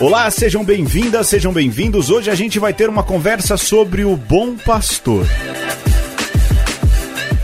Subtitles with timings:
[0.00, 2.08] Olá, sejam bem-vindas, sejam bem-vindos.
[2.08, 5.26] Hoje a gente vai ter uma conversa sobre o bom pastor.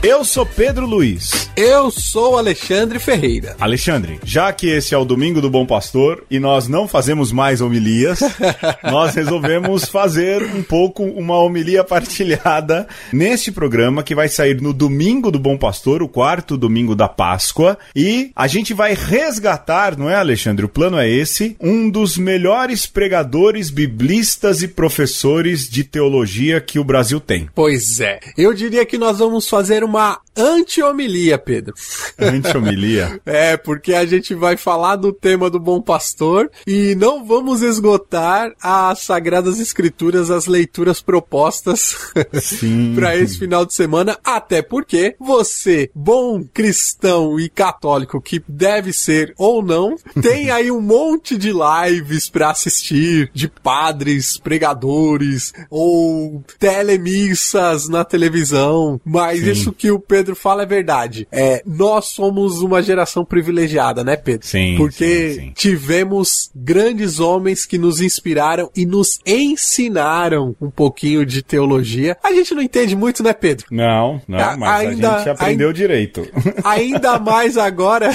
[0.04, 1.48] Eu sou Pedro Luiz.
[1.56, 3.56] Eu sou Alexandre Ferreira.
[3.58, 7.62] Alexandre, já que esse é o Domingo do Bom Pastor e nós não fazemos mais
[7.62, 8.20] homilias,
[8.84, 15.30] nós resolvemos fazer um pouco uma homilia partilhada neste programa que vai sair no Domingo
[15.30, 20.16] do Bom Pastor, o quarto domingo da Páscoa, e a gente vai resgatar, não é,
[20.16, 20.66] Alexandre?
[20.66, 26.84] O plano é esse, um dos melhores pregadores biblistas e professores de teologia que o
[26.84, 27.48] Brasil tem.
[27.54, 28.20] Pois é.
[28.36, 31.74] Eu diria que nós vamos fazer uma uma anti-homilia, Pedro.
[32.18, 33.20] Anti-homilia?
[33.24, 38.52] é, porque a gente vai falar do tema do bom pastor e não vamos esgotar
[38.60, 41.96] as sagradas escrituras, as leituras propostas
[42.94, 49.32] para esse final de semana, até porque você, bom cristão e católico que deve ser
[49.38, 57.88] ou não, tem aí um monte de lives para assistir de padres, pregadores ou telemissas
[57.88, 59.50] na televisão, mas Sim.
[59.50, 61.28] isso que que o Pedro fala é verdade.
[61.30, 64.46] É, nós somos uma geração privilegiada, né, Pedro?
[64.46, 64.76] Sim.
[64.78, 65.52] Porque sim, sim.
[65.54, 72.16] tivemos grandes homens que nos inspiraram e nos ensinaram um pouquinho de teologia.
[72.24, 73.66] A gente não entende muito, né, Pedro?
[73.70, 76.26] Não, não, a, mas ainda, a gente aprendeu ainda, direito.
[76.64, 78.08] Ainda mais agora,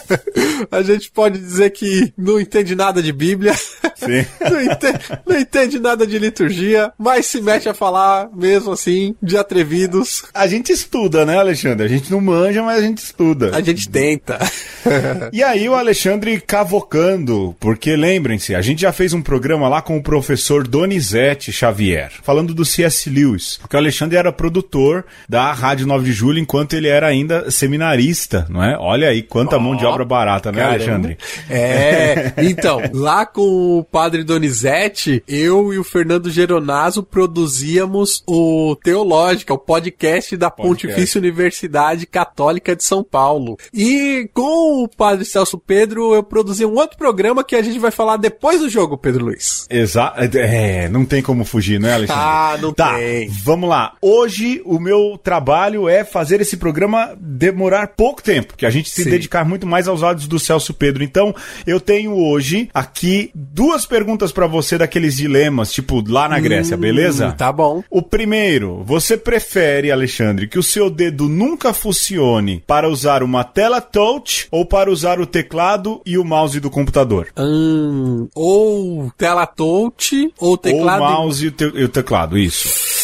[0.72, 3.54] a gente pode dizer que não entende nada de Bíblia.
[3.96, 4.26] Sim.
[4.50, 9.38] Não entende, não entende nada de liturgia, mas se mete a falar mesmo assim, de
[9.38, 10.24] atrevidos.
[10.34, 11.84] A gente estuda, né, Alexandre?
[11.84, 13.50] A gente não manja, mas a gente estuda.
[13.54, 14.38] A gente tenta.
[15.32, 19.96] e aí o Alexandre cavocando, porque lembrem-se, a gente já fez um programa lá com
[19.96, 23.10] o professor Donizete Xavier, falando do C.S.
[23.10, 27.50] Lewis, porque o Alexandre era produtor da Rádio 9 de Julho enquanto ele era ainda
[27.50, 28.76] seminarista, não é?
[28.78, 30.74] Olha aí quanta oh, mão de obra barata, né, caramba.
[30.76, 31.18] Alexandre?
[31.50, 39.52] É, então, lá com o padre Donizete, eu e o Fernando Geronaso produzíamos o Teológica,
[39.52, 43.58] o podcast da Pontifícia Universidade Católica de São Paulo.
[43.72, 47.90] E com o padre Celso Pedro, eu produzi um outro programa que a gente vai
[47.90, 49.66] falar depois do jogo, Pedro Luiz.
[49.70, 50.20] Exato.
[50.36, 52.22] É, não tem como fugir, né, Alexandre?
[52.22, 53.28] Ah, não tá, tem.
[53.28, 53.94] Vamos lá.
[54.00, 59.04] Hoje o meu trabalho é fazer esse programa demorar pouco tempo, que a gente se
[59.04, 59.10] Sim.
[59.10, 61.02] dedicar muito mais aos áudios do Celso Pedro.
[61.02, 61.34] Então,
[61.66, 66.80] eu tenho hoje aqui duas perguntas para você daqueles dilemas, tipo lá na Grécia, hum,
[66.80, 67.32] beleza?
[67.32, 67.82] Tá bom.
[67.90, 73.78] O primeiro, você prefere, Alexandre, que o seu dedo nunca funcione para usar uma tela
[73.78, 77.28] touch ou para usar o teclado e o mouse do computador?
[77.36, 81.02] Hum, ou tela touch ou teclado.
[81.02, 82.95] Ou mouse e e o teclado, isso.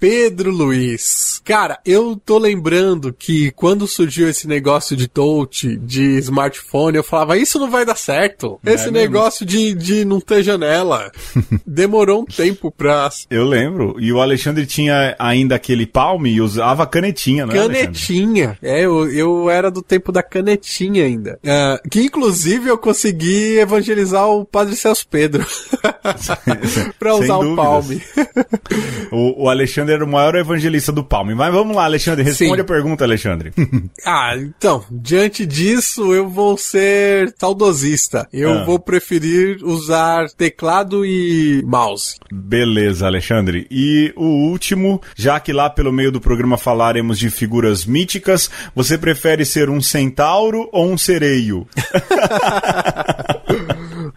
[0.00, 1.42] Pedro Luiz.
[1.44, 7.36] Cara, eu tô lembrando que quando surgiu esse negócio de touch, de smartphone, eu falava,
[7.36, 8.58] isso não vai dar certo.
[8.62, 11.12] Não esse é negócio de, de não ter janela.
[11.66, 13.10] Demorou um tempo pra.
[13.28, 13.96] Eu lembro.
[14.00, 17.52] E o Alexandre tinha ainda aquele palm e usava canetinha, né?
[17.52, 18.56] Canetinha.
[18.62, 21.38] É, eu, eu era do tempo da canetinha ainda.
[21.44, 25.44] Uh, que inclusive eu consegui evangelizar o Padre Celso Pedro.
[26.98, 27.86] pra usar o palm.
[29.12, 31.34] o, o Alexandre Alexandre era o maior evangelista do Palme.
[31.34, 32.60] Mas vamos lá, Alexandre, responde Sim.
[32.60, 33.52] a pergunta, Alexandre.
[34.06, 38.28] ah, então, diante disso, eu vou ser saudosista.
[38.32, 38.64] Eu ah.
[38.64, 42.16] vou preferir usar teclado e mouse.
[42.32, 43.66] Beleza, Alexandre.
[43.70, 48.96] E o último, já que lá pelo meio do programa falaremos de figuras míticas, você
[48.96, 51.66] prefere ser um centauro ou um sereio?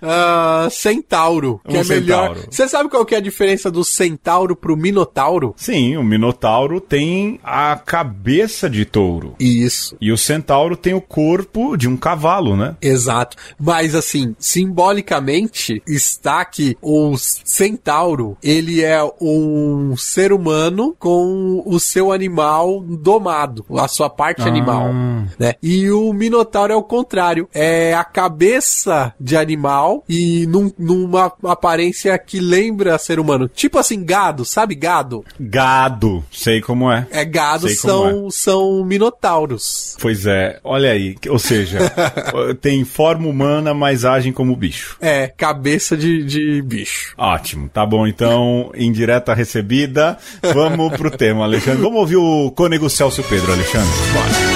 [0.03, 2.37] uh, centauro, que um é melhor.
[2.49, 5.53] Você sabe qual que é a diferença do centauro pro minotauro?
[5.57, 9.35] Sim, o minotauro tem a cabeça de touro.
[9.39, 9.95] Isso.
[9.99, 12.75] E o centauro tem o corpo de um cavalo, né?
[12.81, 13.37] Exato.
[13.59, 22.11] Mas assim, simbolicamente está que o centauro, ele é um ser humano com o seu
[22.11, 24.47] animal domado, a sua parte ah.
[24.47, 24.91] animal,
[25.39, 25.55] né?
[25.61, 32.17] E o minotauro é o contrário, é a cabeça de animal e num, numa aparência
[32.17, 33.49] que lembra ser humano.
[33.53, 35.25] Tipo assim, gado, sabe gado?
[35.39, 37.07] Gado, sei como é.
[37.11, 38.31] É, gado são, é.
[38.31, 39.97] são minotauros.
[39.99, 41.79] Pois é, olha aí, ou seja,
[42.61, 44.97] tem forma humana, mas agem como bicho.
[45.01, 47.13] É, cabeça de, de bicho.
[47.17, 50.17] Ótimo, tá bom, então, indireta recebida,
[50.53, 51.81] vamos pro tema, Alexandre.
[51.81, 53.89] Vamos ouvir o Cônego Celso Pedro, Alexandre.
[54.13, 54.52] Bora.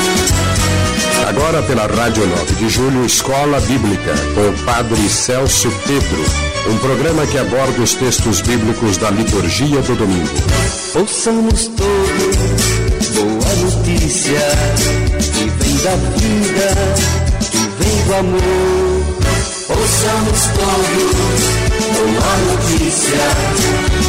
[1.27, 6.23] Agora pela Rádio 9 de Julho, Escola Bíblica, com o Padre Celso Pedro.
[6.71, 10.29] Um programa que aborda os textos bíblicos da liturgia do domingo.
[10.95, 12.77] Ouçamos todos
[13.13, 14.39] boa notícia
[15.83, 16.67] da vida
[17.77, 19.03] vem do amor.
[19.69, 21.41] Ouçamos todos
[22.03, 23.25] uma notícia,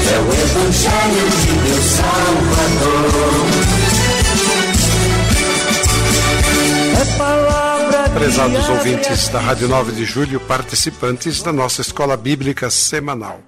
[0.06, 3.87] é o Evangelho de Deus Salvador.
[8.14, 13.40] Prezados ouvintes da Rádio 9 de Julho, participantes da nossa escola bíblica semanal.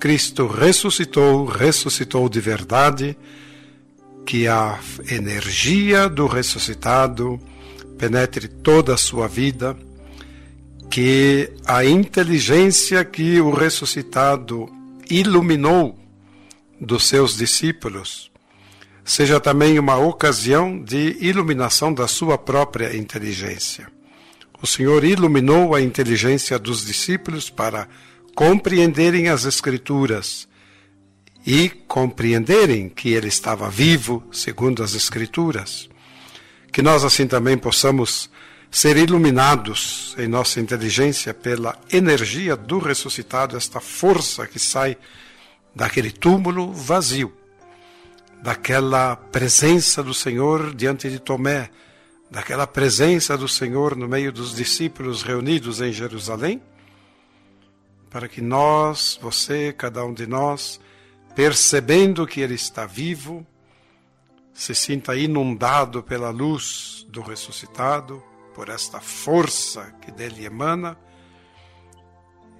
[0.00, 3.16] Cristo ressuscitou, ressuscitou de verdade
[4.26, 7.38] que a energia do ressuscitado
[7.96, 9.76] penetre toda a sua vida,
[10.90, 14.68] que a inteligência que o ressuscitado
[15.08, 15.96] iluminou
[16.80, 18.31] dos seus discípulos
[19.04, 23.88] seja também uma ocasião de iluminação da sua própria inteligência.
[24.62, 27.88] O Senhor iluminou a inteligência dos discípulos para
[28.34, 30.48] compreenderem as Escrituras
[31.44, 35.88] e compreenderem que ele estava vivo, segundo as Escrituras.
[36.72, 38.30] Que nós assim também possamos
[38.70, 44.96] ser iluminados em nossa inteligência pela energia do ressuscitado, esta força que sai
[45.74, 47.32] daquele túmulo vazio,
[48.42, 51.70] daquela presença do Senhor diante de Tomé,
[52.28, 56.60] daquela presença do Senhor no meio dos discípulos reunidos em Jerusalém,
[58.10, 60.80] para que nós, você, cada um de nós,
[61.36, 63.46] percebendo que Ele está vivo,
[64.52, 68.22] se sinta inundado pela luz do ressuscitado,
[68.54, 70.98] por esta força que dele emana,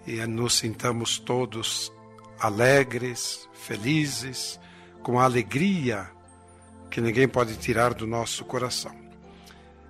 [0.06, 1.92] e nos sintamos todos
[2.38, 4.58] alegres, felizes,
[5.02, 6.08] com a alegria
[6.90, 8.94] que ninguém pode tirar do nosso coração.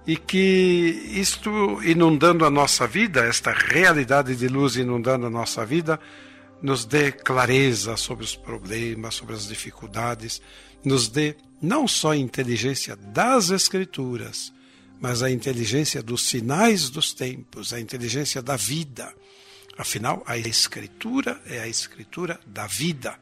[0.06, 6.00] E que isto inundando a nossa vida, esta realidade de luz inundando a nossa vida,
[6.60, 10.40] nos dê clareza sobre os problemas, sobre as dificuldades,
[10.84, 14.52] nos dê não só a inteligência das Escrituras,
[15.00, 19.12] mas a inteligência dos sinais dos tempos, a inteligência da vida.
[19.76, 23.18] Afinal, a Escritura é a Escritura da vida,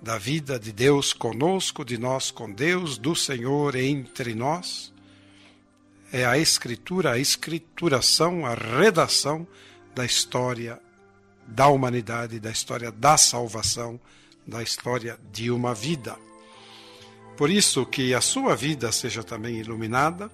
[0.00, 4.92] da vida de Deus conosco, de nós com Deus, do Senhor entre nós.
[6.12, 9.46] É a Escritura, a escrituração, a redação
[9.94, 10.80] da história
[11.46, 13.98] da humanidade, da história da salvação,
[14.46, 16.16] da história de uma vida.
[17.36, 20.30] Por isso que a sua vida seja também iluminada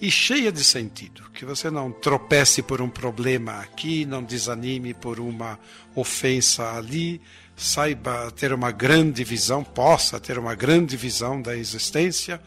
[0.00, 5.18] e cheia de sentido, que você não tropece por um problema aqui, não desanime por
[5.18, 5.58] uma
[5.94, 7.20] ofensa ali,
[7.56, 12.40] saiba ter uma grande visão, possa ter uma grande visão da existência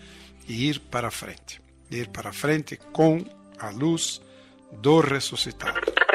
[0.47, 1.61] e ir para frente.
[1.89, 3.23] Ir para frente com
[3.59, 4.21] a luz
[4.71, 6.06] do ressuscitado.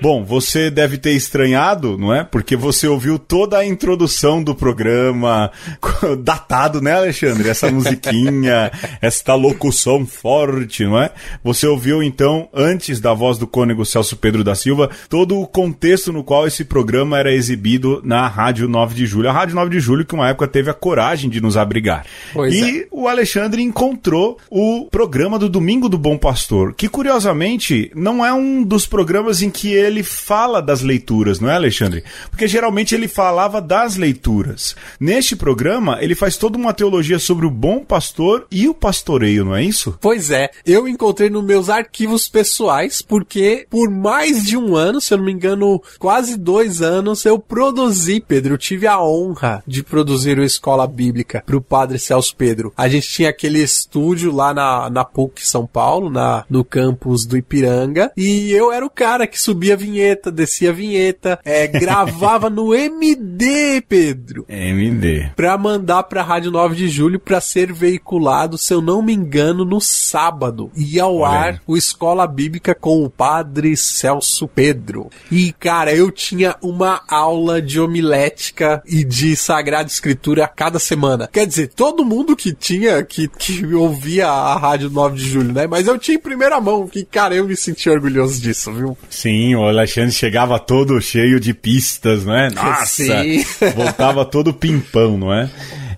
[0.00, 2.22] Bom, você deve ter estranhado, não é?
[2.22, 5.50] Porque você ouviu toda a introdução do programa,
[6.22, 7.48] datado, né, Alexandre?
[7.48, 8.70] Essa musiquinha,
[9.02, 11.10] esta locução forte, não é?
[11.42, 16.12] Você ouviu, então, antes da voz do cônego Celso Pedro da Silva, todo o contexto
[16.12, 19.28] no qual esse programa era exibido na Rádio 9 de Julho.
[19.28, 22.06] A Rádio 9 de Julho, que uma época teve a coragem de nos abrigar.
[22.32, 22.86] Pois e é.
[22.90, 28.62] o Alexandre encontrou o programa do Domingo do Bom Pastor, que curiosamente não é um
[28.62, 32.04] dos programas em que ele fala das leituras, não é, Alexandre?
[32.30, 34.76] Porque geralmente ele falava das leituras.
[35.00, 39.56] Neste programa, ele faz toda uma teologia sobre o bom pastor e o pastoreio, não
[39.56, 39.96] é isso?
[40.00, 40.50] Pois é.
[40.64, 45.24] Eu encontrei nos meus arquivos pessoais, porque por mais de um ano, se eu não
[45.24, 48.54] me engano, quase dois anos, eu produzi, Pedro.
[48.54, 52.72] Eu tive a honra de produzir o Escola Bíblica para o Padre Celso Pedro.
[52.76, 57.36] A gente tinha aquele estúdio lá na, na PUC São Paulo, na, no campus do
[57.36, 62.74] Ipiranga, e eu era o cara que subia vinheta, descia a vinheta, é, gravava no
[62.76, 64.44] MD, Pedro.
[64.48, 65.30] MD.
[65.34, 69.64] Pra mandar pra Rádio 9 de Julho pra ser veiculado, se eu não me engano,
[69.64, 70.70] no sábado.
[70.76, 75.10] E ao Olha ar o Escola Bíblica com o padre Celso Pedro.
[75.30, 81.28] E, cara, eu tinha uma aula de homilética e de Sagrada Escritura a cada semana.
[81.32, 85.66] Quer dizer, todo mundo que tinha, que, que ouvia a Rádio 9 de Julho, né?
[85.66, 88.96] Mas eu tinha em primeira mão, que, cara, eu me senti orgulhoso disso, viu?
[89.08, 92.50] Sim, o Alexandre chegava todo cheio de pistas, não é?
[92.50, 92.86] Nossa!
[92.86, 93.44] Sim.
[93.76, 95.50] Voltava todo pimpão, não é?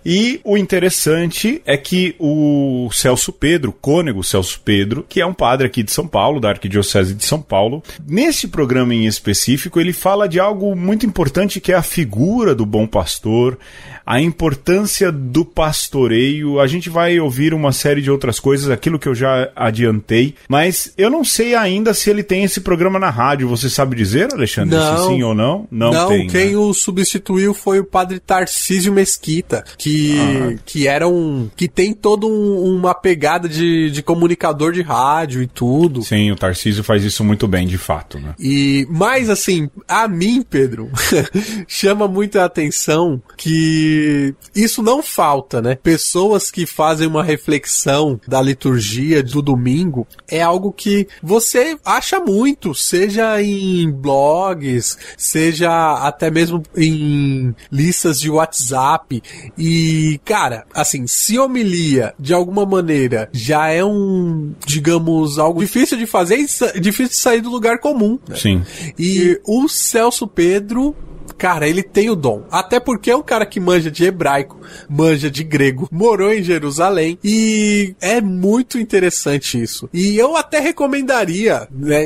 [0.05, 5.67] E o interessante é que o Celso Pedro, cônego Celso Pedro, que é um padre
[5.67, 10.29] aqui de São Paulo, da Arquidiocese de São Paulo, nesse programa em específico, ele fala
[10.29, 13.59] de algo muito importante que é a figura do bom pastor,
[14.05, 16.61] a importância do pastoreio.
[16.61, 20.93] A gente vai ouvir uma série de outras coisas, aquilo que eu já adiantei, mas
[20.97, 23.49] eu não sei ainda se ele tem esse programa na rádio.
[23.49, 25.69] Você sabe dizer, Alexandre, não, se sim ou não?
[25.71, 26.27] Não, não tem.
[26.27, 26.57] Quem né?
[26.57, 30.63] o substituiu foi o padre Tarcísio Mesquita, que que, ah.
[30.65, 31.51] que eram.
[31.57, 36.03] que tem toda um, uma pegada de, de comunicador de rádio e tudo.
[36.03, 38.35] Sim, o Tarcísio faz isso muito bem, de fato, né?
[38.39, 40.91] E, mas assim, a mim, Pedro,
[41.67, 45.75] chama muita atenção que isso não falta, né?
[45.75, 52.75] Pessoas que fazem uma reflexão da liturgia do domingo é algo que você acha muito,
[52.75, 55.71] seja em blogs, seja
[56.07, 59.23] até mesmo em listas de WhatsApp.
[59.59, 59.80] E,
[60.25, 66.37] cara, assim, se homilia de alguma maneira já é um, digamos, algo difícil de fazer
[66.75, 68.19] e difícil de sair do lugar comum.
[68.29, 68.37] Né?
[68.37, 68.63] Sim.
[68.99, 70.95] E o Celso Pedro
[71.41, 72.45] Cara, ele tem o dom.
[72.51, 77.19] Até porque é um cara que manja de hebraico, manja de grego, morou em Jerusalém
[77.25, 79.89] e é muito interessante isso.
[79.91, 82.05] E eu até recomendaria, né?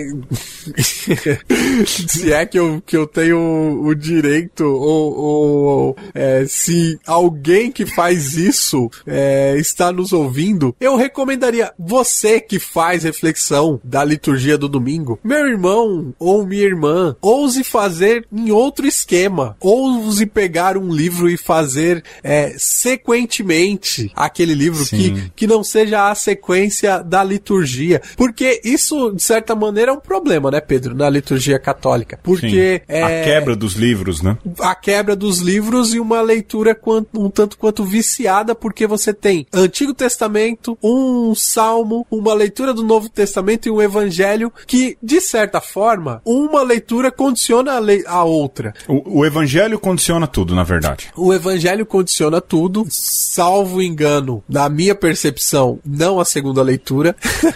[1.85, 7.85] se é que eu, que eu tenho o direito ou, ou é, se alguém que
[7.85, 14.69] faz isso é, está nos ouvindo, eu recomendaria você que faz reflexão da liturgia do
[14.69, 20.93] domingo, meu irmão ou minha irmã, ouse fazer em outro esquema tema, ouse pegar um
[20.93, 28.03] livro e fazer é, sequentemente aquele livro que, que não seja a sequência da liturgia.
[28.17, 32.19] Porque isso, de certa maneira, é um problema, né, Pedro, na liturgia católica.
[32.23, 32.83] Porque.
[32.87, 34.37] É, a quebra dos livros, né?
[34.61, 39.47] A quebra dos livros e uma leitura quanto, um tanto quanto viciada, porque você tem
[39.53, 45.61] Antigo Testamento, um Salmo, uma leitura do Novo Testamento e um Evangelho que, de certa
[45.61, 48.75] forma, uma leitura condiciona a, le a outra.
[48.89, 51.09] O, o evangelho condiciona tudo, na verdade.
[51.15, 57.15] O evangelho condiciona tudo, salvo engano, na minha percepção, não a segunda leitura.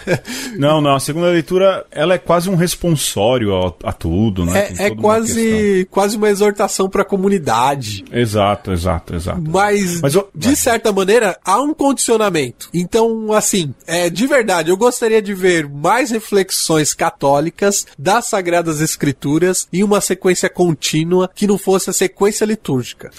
[0.55, 4.69] não, não, a segunda leitura, ela é quase um responsório a, a tudo, né?
[4.77, 8.05] É, é quase, quase uma exortação para a comunidade.
[8.11, 9.41] Exato, exato, exato.
[9.41, 12.69] Mas, Mas eu, de certa maneira, há um condicionamento.
[12.71, 19.67] Então, assim, é de verdade, eu gostaria de ver mais reflexões católicas das Sagradas Escrituras
[19.73, 23.09] em uma sequência contínua que não fosse a sequência litúrgica.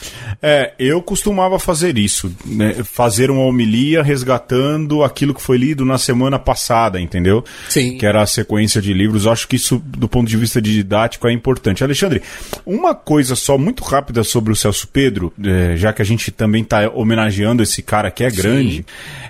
[0.40, 2.74] É, eu costumava fazer isso, né?
[2.84, 7.44] fazer uma homilia resgatando aquilo que foi lido na semana passada, entendeu?
[7.68, 7.98] Sim.
[7.98, 9.26] Que era a sequência de livros.
[9.26, 11.84] Acho que isso, do ponto de vista de didático, é importante.
[11.84, 12.22] Alexandre,
[12.64, 16.62] uma coisa só muito rápida sobre o Celso Pedro, é, já que a gente também
[16.62, 18.84] está homenageando esse cara que é grande, Sim.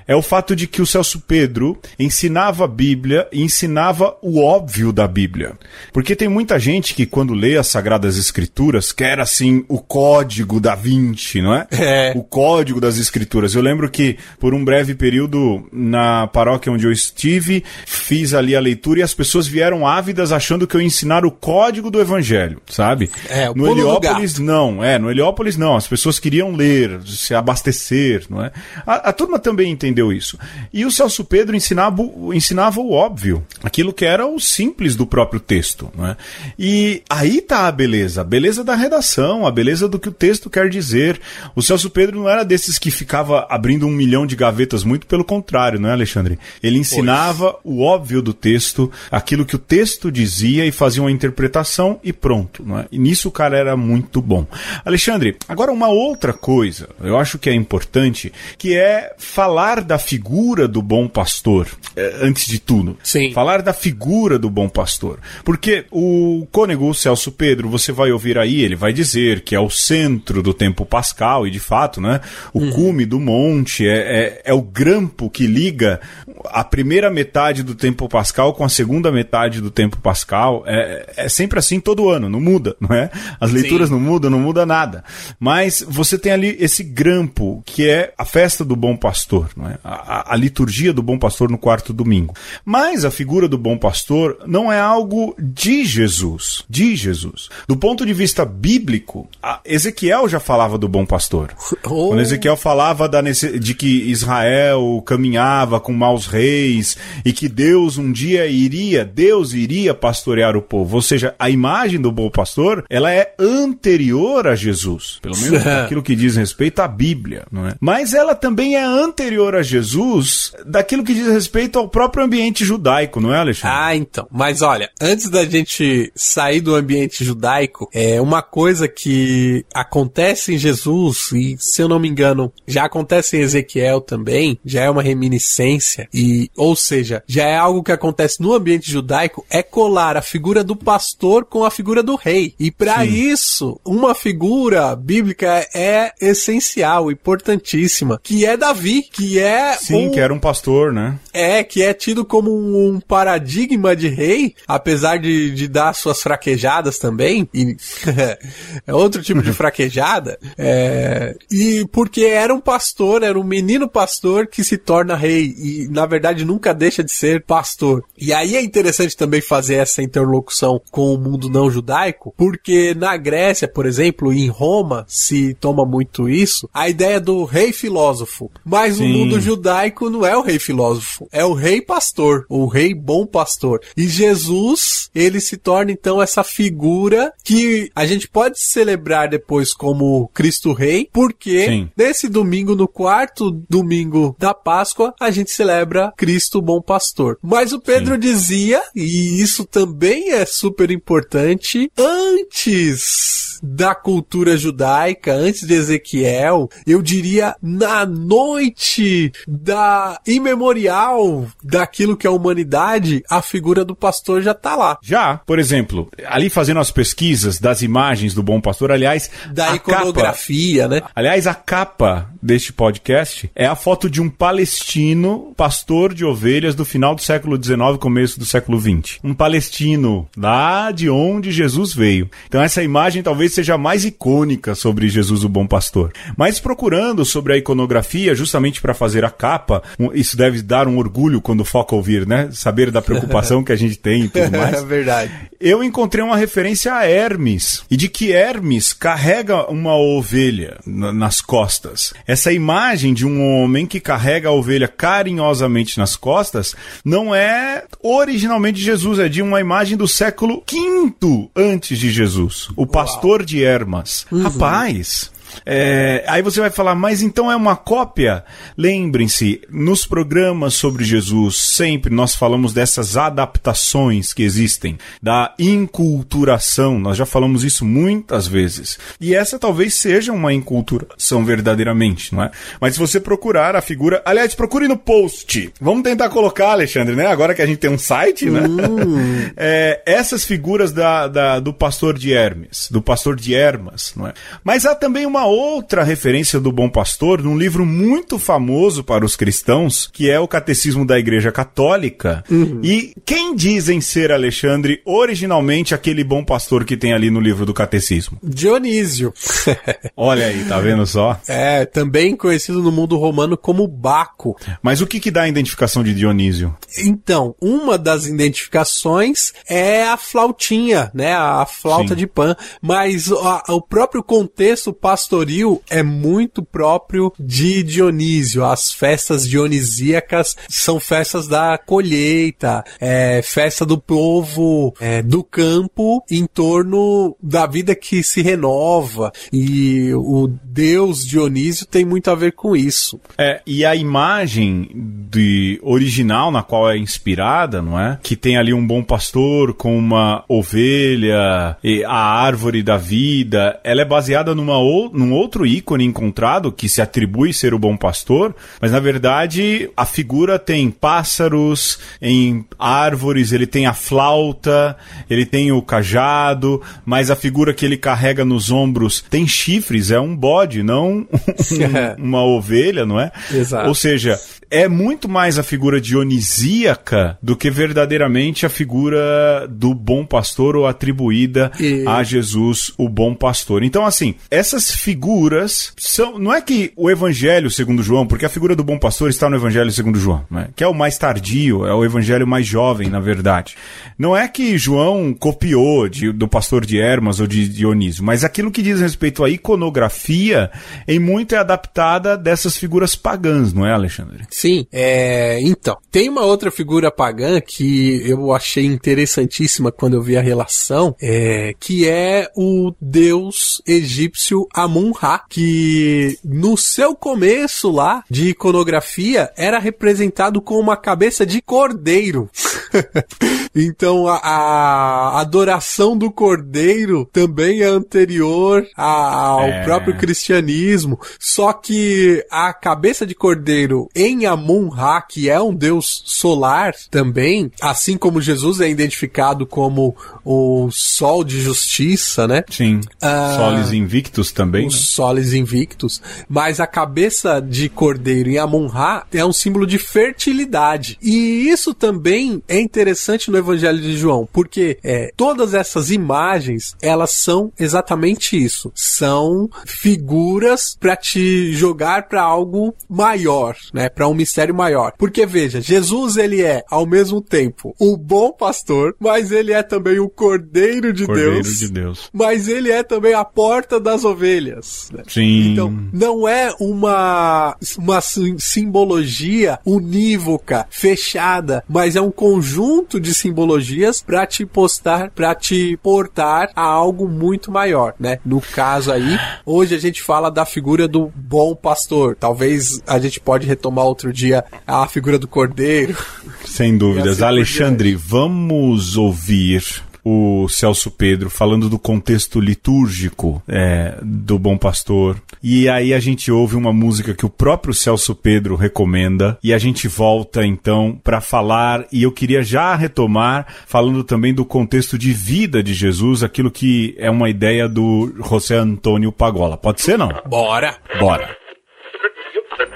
[0.07, 4.92] é o fato de que o Celso Pedro ensinava a Bíblia e ensinava o óbvio
[4.92, 5.52] da Bíblia.
[5.92, 10.60] Porque tem muita gente que, quando lê as Sagradas Escrituras, que era assim o código
[10.60, 11.66] da Vinci, não é?
[11.72, 12.12] É.
[12.14, 13.54] O código das escrituras.
[13.54, 18.60] Eu lembro que por um breve período na paróquia onde eu estive, fiz ali a
[18.60, 22.60] leitura e as pessoas vieram ávidas achando que eu ia ensinar o código do evangelho,
[22.68, 23.10] sabe?
[23.28, 28.25] É, o no Heliópolis não, é, no Heliópolis não, as pessoas queriam ler, se abastecer,
[28.28, 28.52] não é?
[28.87, 30.38] A, a turma também entendeu isso.
[30.72, 35.40] E o Celso Pedro ensinava, ensinava o óbvio, aquilo que era o simples do próprio
[35.40, 36.16] texto, não é?
[36.58, 40.48] E aí tá a beleza, a beleza da redação, a beleza do que o texto
[40.48, 41.20] quer dizer.
[41.56, 45.24] O Celso Pedro não era desses que ficava abrindo um milhão de gavetas, muito pelo
[45.24, 46.38] contrário, não é, Alexandre?
[46.62, 47.62] Ele ensinava pois.
[47.64, 52.62] o óbvio do texto, aquilo que o texto dizia e fazia uma interpretação e pronto,
[52.64, 52.86] não é?
[52.92, 54.46] E nisso o cara era muito bom.
[54.84, 60.68] Alexandre, agora uma outra coisa, eu acho que é importante, que é falar da figura
[60.68, 62.96] do bom pastor, eh, antes de tudo.
[63.02, 63.32] Sim.
[63.32, 65.18] Falar da figura do bom pastor.
[65.44, 69.70] Porque o cônego Celso Pedro, você vai ouvir aí, ele vai dizer que é o
[69.70, 72.20] centro do tempo pascal, e de fato, né?
[72.52, 72.70] O uhum.
[72.70, 76.00] cume do monte é, é, é, o grampo que liga
[76.46, 80.64] a primeira metade do tempo pascal com a segunda metade do tempo pascal.
[80.66, 83.10] É, é sempre assim todo ano, não muda, não é?
[83.40, 83.94] As leituras Sim.
[83.94, 85.04] não mudam, não muda nada.
[85.38, 89.78] Mas você tem ali esse grampo que é a festa do bom pastor, não é?
[89.84, 92.34] A, a liturgia do bom pastor no quarto domingo.
[92.64, 97.48] Mas a figura do bom pastor não é algo de Jesus, de Jesus.
[97.68, 99.28] Do ponto de vista bíblico,
[99.64, 101.54] Ezequiel já falava do bom pastor.
[101.85, 102.09] Oh.
[102.09, 108.11] Quando Ezequiel falava da, de que Israel caminhava com maus reis e que Deus um
[108.11, 110.97] dia iria, Deus iria pastorear o povo.
[110.97, 115.19] Ou seja, a imagem do bom pastor, ela é anterior a Jesus.
[115.23, 117.75] Pelo menos aquilo que diz respeito à Bíblia, não é?
[117.80, 123.21] Mas ela também é anterior a Jesus daquilo que diz respeito ao próprio ambiente judaico,
[123.21, 123.76] não é, Alexandre?
[123.76, 124.26] Ah, então.
[124.30, 130.54] Mas olha, antes da gente sair do ambiente judaico, é uma uma coisa que acontece
[130.54, 134.90] em Jesus, e se eu não me engano, já acontece em Ezequiel também, já é
[134.90, 140.16] uma reminiscência, e, ou seja, já é algo que acontece no ambiente judaico, é colar
[140.16, 142.54] a figura do pastor com a figura do rei.
[142.59, 149.75] E para isso, uma figura bíblica é essencial, importantíssima, que é Davi, que é.
[149.75, 150.11] Sim, um...
[150.12, 151.18] que era um pastor, né?
[151.30, 156.99] É, que é tido como um paradigma de rei, apesar de, de dar suas fraquejadas
[156.99, 157.76] também, e
[158.87, 164.46] é outro tipo de fraquejada, é, e porque era um pastor, era um menino pastor
[164.46, 168.04] que se torna rei, e na verdade nunca deixa de ser pastor.
[168.16, 173.16] E aí é interessante também fazer essa interlocução com o mundo não judaico, porque na
[173.16, 178.50] Grécia, por exemplo, em Roma, se toma muito isso, a ideia do rei filósofo.
[178.64, 179.08] Mas Sim.
[179.08, 183.26] no mundo judaico não é o rei filósofo, é o rei pastor, o rei bom
[183.26, 183.80] pastor.
[183.96, 190.28] E Jesus, ele se torna então essa figura que a gente pode celebrar depois como
[190.34, 191.90] Cristo Rei, porque Sim.
[191.96, 197.38] nesse domingo, no quarto domingo da Páscoa, a gente celebra Cristo Bom Pastor.
[197.42, 198.20] Mas o Pedro Sim.
[198.20, 207.02] dizia, e isso também é super importante, antes da cultura judaica, antes de Ezequiel, eu
[207.02, 214.54] diria na noite da imemorial daquilo que é a humanidade, a figura do pastor já
[214.54, 214.98] tá lá.
[215.02, 220.82] Já, por exemplo, ali fazendo as pesquisas das imagens do bom pastor, aliás, da iconografia,
[220.82, 221.02] capa, né?
[221.14, 226.85] Aliás, a capa deste podcast é a foto de um palestino pastor de ovelhas do
[226.85, 229.18] final do século XIX, começo do século XX.
[229.23, 232.30] Um palestino lá de onde Jesus veio.
[232.47, 236.12] Então essa imagem talvez seja mais icônica sobre Jesus o bom pastor.
[236.37, 239.82] Mas procurando sobre a iconografia, justamente para fazer a capa,
[240.14, 242.49] isso deve dar um orgulho quando Foca ouvir, né?
[242.52, 244.82] Saber da preocupação que a gente tem e tudo mais.
[244.82, 245.32] É verdade.
[245.61, 252.14] Eu encontrei uma referência a Hermes e de que Hermes carrega uma ovelha nas costas.
[252.30, 258.78] Essa imagem de um homem que carrega a ovelha carinhosamente nas costas não é originalmente
[258.78, 263.46] de Jesus, é de uma imagem do século V antes de Jesus, o pastor Uau.
[263.46, 264.28] de Hermas.
[264.30, 264.42] Uhum.
[264.42, 265.32] Rapaz,
[265.64, 268.45] é, aí você vai falar, mas então é uma cópia?
[268.76, 276.99] Lembrem-se, nos programas sobre Jesus, sempre nós falamos dessas adaptações que existem, da inculturação.
[276.99, 278.99] Nós já falamos isso muitas vezes.
[279.21, 282.50] E essa talvez seja uma inculturação verdadeiramente, não é?
[282.80, 284.23] Mas se você procurar a figura.
[284.25, 285.73] Aliás, procure no post.
[285.80, 287.26] Vamos tentar colocar, Alexandre, né?
[287.26, 288.60] Agora que a gente tem um site, né?
[288.60, 289.52] Uh.
[289.56, 294.32] é, essas figuras da, da, do pastor de Hermes, do pastor de Hermas, não é?
[294.63, 299.24] Mas há também uma uma outra referência do Bom Pastor num livro muito famoso para
[299.24, 302.44] os cristãos, que é o Catecismo da Igreja Católica.
[302.50, 302.80] Uhum.
[302.84, 307.72] E quem dizem ser, Alexandre, originalmente aquele bom pastor que tem ali no livro do
[307.72, 308.36] Catecismo?
[308.42, 309.32] Dionísio.
[310.14, 311.40] Olha aí, tá vendo só?
[311.48, 314.54] É, também conhecido no mundo romano como Baco.
[314.82, 316.76] Mas o que, que dá a identificação de Dionísio?
[316.98, 321.34] Então, uma das identificações é a flautinha, né?
[321.34, 322.16] A flauta Sim.
[322.16, 322.54] de pan.
[322.82, 328.64] Mas a, o próprio contexto pastor pastoril é muito próprio de Dionísio.
[328.64, 336.47] As festas dionisíacas são festas da colheita, é, festa do povo é, do campo em
[336.47, 339.30] torno da vida que se renova.
[339.52, 343.21] E o deus Dionísio tem muito a ver com isso.
[343.38, 344.90] É, e a imagem
[345.30, 348.19] de original na qual é inspirada, não é?
[348.21, 354.04] Que tem ali um bom pastor com uma ovelha, a árvore da vida, ela é
[354.04, 358.93] baseada numa outra num outro ícone encontrado que se atribui ser o bom pastor, mas
[358.93, 364.97] na verdade a figura tem pássaros, em árvores, ele tem a flauta,
[365.28, 370.19] ele tem o cajado, mas a figura que ele carrega nos ombros tem chifres, é
[370.19, 371.26] um bode, não
[372.19, 373.30] uma ovelha, não é?
[373.52, 373.89] Exato.
[373.89, 374.39] Ou seja,
[374.71, 380.87] é muito mais a figura dionisíaca do que verdadeiramente a figura do bom pastor ou
[380.87, 382.04] atribuída e...
[382.06, 383.83] a Jesus, o bom pastor.
[383.83, 386.39] Então, assim, essas figuras são.
[386.39, 389.56] Não é que o Evangelho segundo João, porque a figura do bom pastor está no
[389.56, 390.69] Evangelho segundo João, né?
[390.76, 393.75] que é o mais tardio, é o Evangelho mais jovem, na verdade.
[394.17, 398.71] Não é que João copiou de, do pastor de Hermas ou de Dionísio, mas aquilo
[398.71, 400.71] que diz respeito à iconografia,
[401.09, 404.45] em muito é adaptada dessas figuras pagãs, não é, Alexandre?
[404.60, 410.36] Sim, é, então, tem uma outra figura pagã que eu achei interessantíssima quando eu vi
[410.36, 418.50] a relação, é, que é o deus egípcio Amun-Ra, que no seu começo lá de
[418.50, 422.50] iconografia era representado com uma cabeça de cordeiro.
[423.75, 429.84] então a, a, adoração do cordeiro também é anterior a, ao é.
[429.84, 431.18] próprio cristianismo.
[431.38, 438.17] Só que a cabeça de cordeiro em Amun-Ra, que é um deus solar também, assim
[438.17, 442.65] como Jesus é identificado como o sol de justiça, né?
[442.71, 443.00] Sim.
[443.23, 444.86] Uh, solis invictus também.
[444.86, 445.00] Os né?
[445.02, 446.21] solis invictus.
[446.49, 451.19] Mas a cabeça de cordeiro em Amun-Ra é um símbolo de fertilidade.
[451.23, 457.32] E isso também é interessante no Evangelho de João, porque é, todas essas imagens, elas
[457.32, 458.91] são exatamente isso.
[458.95, 464.08] São figuras para te jogar para algo maior, né?
[464.08, 465.12] Para um mistério maior.
[465.18, 470.18] Porque veja, Jesus ele é ao mesmo tempo o bom pastor, mas ele é também
[470.18, 471.78] o cordeiro de cordeiro Deus.
[471.78, 472.30] de Deus.
[472.32, 475.10] Mas ele é também a porta das ovelhas.
[475.12, 475.22] Né?
[475.28, 475.72] Sim.
[475.72, 484.46] Então, não é uma uma simbologia unívoca, fechada, mas é um conjunto de simbologias para
[484.46, 488.38] te postar, para te portar a algo muito maior, né?
[488.44, 492.36] No caso aí, hoje a gente fala da figura do bom pastor.
[492.38, 496.16] Talvez a gente pode retomar outro dia a figura do cordeiro.
[496.64, 497.34] Sem dúvidas.
[497.34, 499.82] Assim Alexandre, vamos ouvir
[500.25, 505.40] o Celso Pedro falando do contexto litúrgico é, do Bom Pastor.
[505.62, 509.78] E aí a gente ouve uma música que o próprio Celso Pedro recomenda e a
[509.78, 512.06] gente volta então para falar.
[512.12, 517.14] E eu queria já retomar falando também do contexto de vida de Jesus, aquilo que
[517.19, 519.76] é uma ideia do José Antônio Pagola.
[519.76, 520.30] Pode ser não?
[520.47, 520.97] Bora!
[521.19, 521.56] Bora!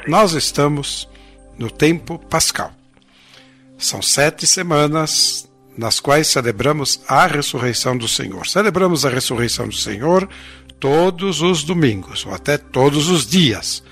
[0.06, 1.08] Nós estamos
[1.58, 2.72] no tempo pascal.
[3.78, 8.46] São sete semanas nas quais celebramos a ressurreição do Senhor.
[8.46, 10.28] Celebramos a ressurreição do Senhor
[10.78, 13.82] todos os domingos, ou até todos os dias.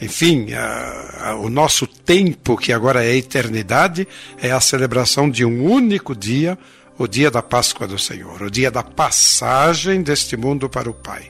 [0.00, 4.06] Enfim, a, a, o nosso tempo, que agora é eternidade,
[4.42, 6.58] é a celebração de um único dia,
[6.98, 11.28] o dia da Páscoa do Senhor, o dia da passagem deste mundo para o Pai.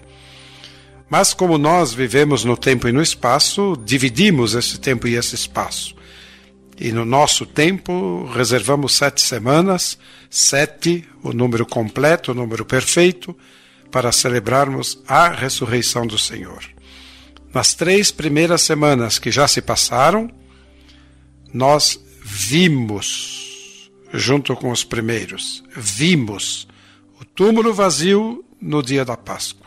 [1.16, 5.94] Mas como nós vivemos no tempo e no espaço, dividimos esse tempo e esse espaço.
[6.76, 9.96] E no nosso tempo, reservamos sete semanas,
[10.28, 13.32] sete, o número completo, o número perfeito,
[13.92, 16.64] para celebrarmos a ressurreição do Senhor.
[17.54, 20.28] Nas três primeiras semanas que já se passaram,
[21.52, 26.66] nós vimos, junto com os primeiros, vimos
[27.20, 29.63] o túmulo vazio no dia da Páscoa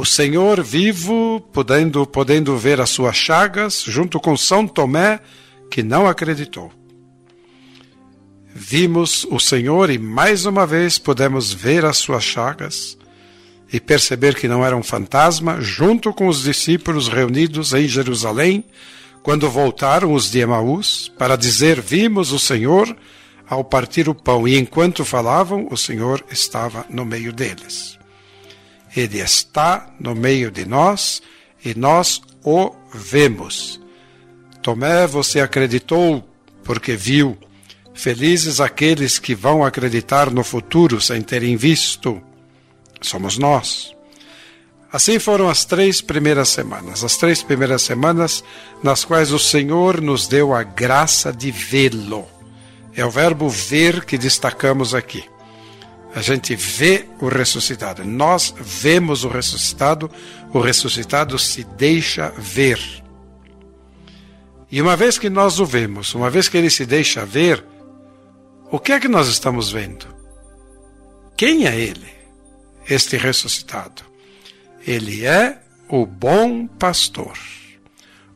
[0.00, 5.20] o Senhor vivo, podendo, podendo ver as suas chagas, junto com São Tomé,
[5.70, 6.72] que não acreditou.
[8.54, 12.96] Vimos o Senhor e mais uma vez pudemos ver as suas chagas
[13.70, 18.64] e perceber que não era um fantasma, junto com os discípulos reunidos em Jerusalém,
[19.22, 22.96] quando voltaram os de Emaús, para dizer: Vimos o Senhor
[23.46, 27.99] ao partir o pão, e enquanto falavam, o Senhor estava no meio deles.
[28.94, 31.22] Ele está no meio de nós
[31.64, 33.80] e nós o vemos.
[34.62, 36.24] Tomé, você acreditou
[36.64, 37.38] porque viu.
[37.94, 42.20] Felizes aqueles que vão acreditar no futuro sem terem visto.
[43.00, 43.94] Somos nós.
[44.92, 48.42] Assim foram as três primeiras semanas, as três primeiras semanas
[48.82, 52.26] nas quais o Senhor nos deu a graça de vê-lo.
[52.96, 55.29] É o verbo ver que destacamos aqui.
[56.14, 58.04] A gente vê o ressuscitado.
[58.04, 60.10] Nós vemos o ressuscitado,
[60.52, 62.80] o ressuscitado se deixa ver.
[64.70, 67.64] E uma vez que nós o vemos, uma vez que ele se deixa ver,
[68.70, 70.06] o que é que nós estamos vendo?
[71.36, 72.12] Quem é ele,
[72.88, 74.02] este ressuscitado?
[74.86, 77.38] Ele é o bom pastor.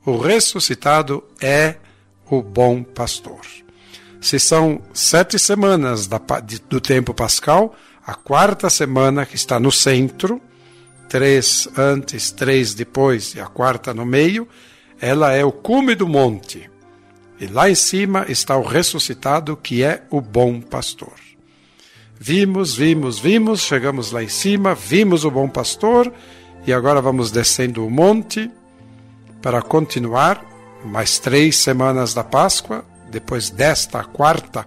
[0.04, 1.76] O ressuscitado é
[2.30, 3.63] o bom pastor
[4.24, 7.74] se são sete semanas da, de, do tempo pascal,
[8.06, 10.40] a quarta semana que está no centro,
[11.10, 14.48] três antes, três depois e a quarta no meio,
[14.98, 16.70] ela é o cume do monte.
[17.38, 21.12] E lá em cima está o ressuscitado, que é o bom pastor.
[22.18, 26.10] Vimos, vimos, vimos, chegamos lá em cima, vimos o bom pastor
[26.66, 28.50] e agora vamos descendo o monte
[29.42, 30.42] para continuar
[30.82, 34.66] mais três semanas da Páscoa depois desta quarta,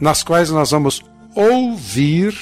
[0.00, 1.02] nas quais nós vamos
[1.36, 2.34] ouvir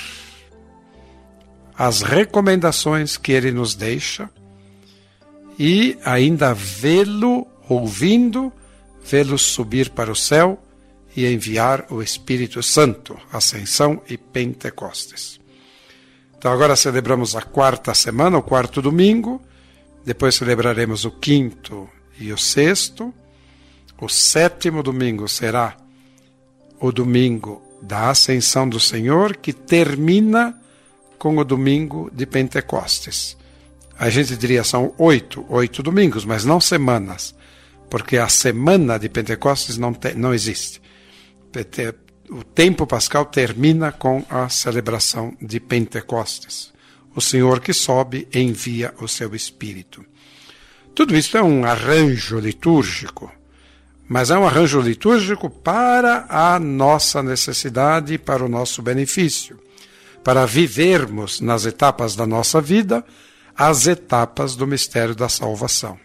[1.77, 4.31] as recomendações que ele nos deixa
[5.59, 8.53] e ainda vê-lo, ouvindo,
[9.05, 10.63] vê-lo subir para o céu
[11.17, 15.41] e enviar o Espírito Santo, Ascensão e Pentecostes.
[16.39, 19.43] Então agora celebramos a quarta semana, o quarto domingo,
[20.05, 21.89] depois celebraremos o quinto
[22.21, 23.13] e o sexto,
[24.03, 25.77] o sétimo domingo será
[26.81, 30.61] o domingo da Ascensão do Senhor, que termina
[31.21, 33.37] com o domingo de Pentecostes.
[33.97, 37.33] A gente diria são oito, oito domingos, mas não semanas,
[37.89, 40.83] porque a semana de Pentecostes não, te, não existe.
[42.29, 46.73] O tempo pascal termina com a celebração de Pentecostes.
[47.15, 50.05] O Senhor que sobe envia o seu Espírito.
[50.93, 53.31] Tudo isso é um arranjo litúrgico,
[54.09, 59.59] mas é um arranjo litúrgico para a nossa necessidade e para o nosso benefício,
[60.23, 63.05] para vivermos nas etapas da nossa vida
[63.57, 65.99] as etapas do mistério da salvação.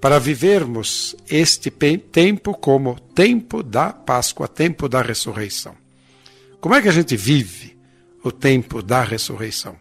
[0.00, 5.74] Para vivermos este tempo como tempo da Páscoa, tempo da ressurreição.
[6.60, 7.76] Como é que a gente vive
[8.22, 9.76] o tempo da ressurreição?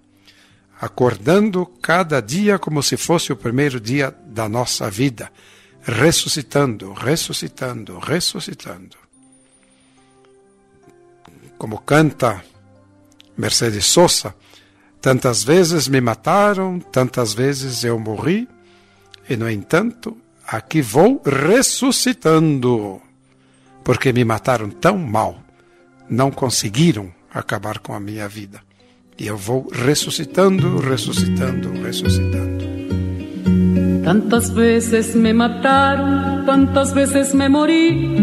[0.80, 5.32] Acordando cada dia como se fosse o primeiro dia da nossa vida,
[5.86, 8.98] ressuscitando, ressuscitando, ressuscitando.
[11.58, 12.44] Como canta
[13.38, 14.36] Mercedes Sosa,
[15.06, 18.50] Tantas vezes me mataram, tantas vezes eu morri,
[19.30, 20.18] e no entanto,
[20.48, 23.00] aqui vou ressuscitando,
[23.84, 25.40] porque me mataram tão mal,
[26.10, 28.60] não conseguiram acabar com a minha vida.
[29.16, 32.75] E eu vou ressuscitando, ressuscitando, ressuscitando.
[34.06, 38.16] Tantas vezes me mataram, tantas vezes me morí.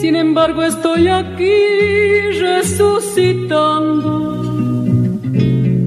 [0.00, 4.16] Sin embargo, estoy aquí resucitando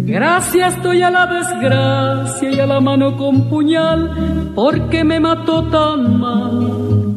[0.10, 6.20] Gracias estoy a la desgracia y a la mano con puñal, porque me mató tan
[6.20, 7.16] mal.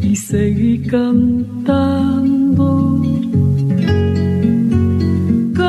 [0.00, 2.15] Y seguí cantando,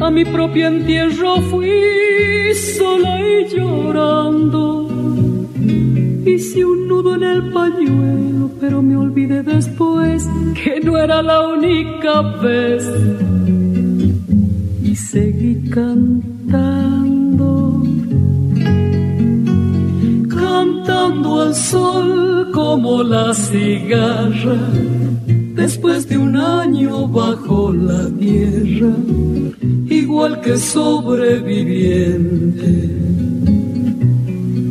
[0.00, 4.88] a mi propio entierro fui sola y llorando.
[6.24, 12.22] Hice un nudo en el pañuelo, pero me olvidé después que no era la única
[12.42, 12.84] vez.
[14.82, 16.36] Y seguí cantando
[20.86, 24.56] cantando, al sol como la cigarra,
[25.54, 28.94] después de un año bajo la tierra,
[30.16, 32.72] igual que sobreviviente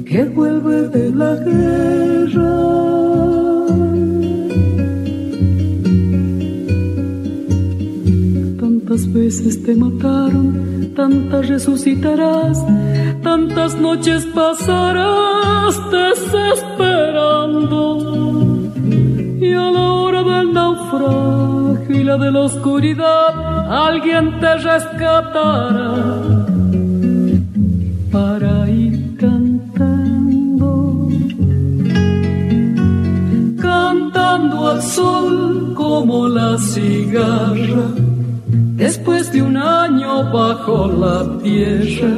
[0.10, 2.56] que vuelve de la guerra.
[8.60, 12.58] Tantas veces te mataron tantas resucitarás,
[13.22, 18.15] tantas noches pasarás desesperando.
[22.06, 26.06] De la oscuridad, alguien te rescatará
[28.12, 31.10] para ir cantando,
[33.60, 37.88] cantando al sol como la cigarra
[38.76, 42.12] después de un año bajo la tierra,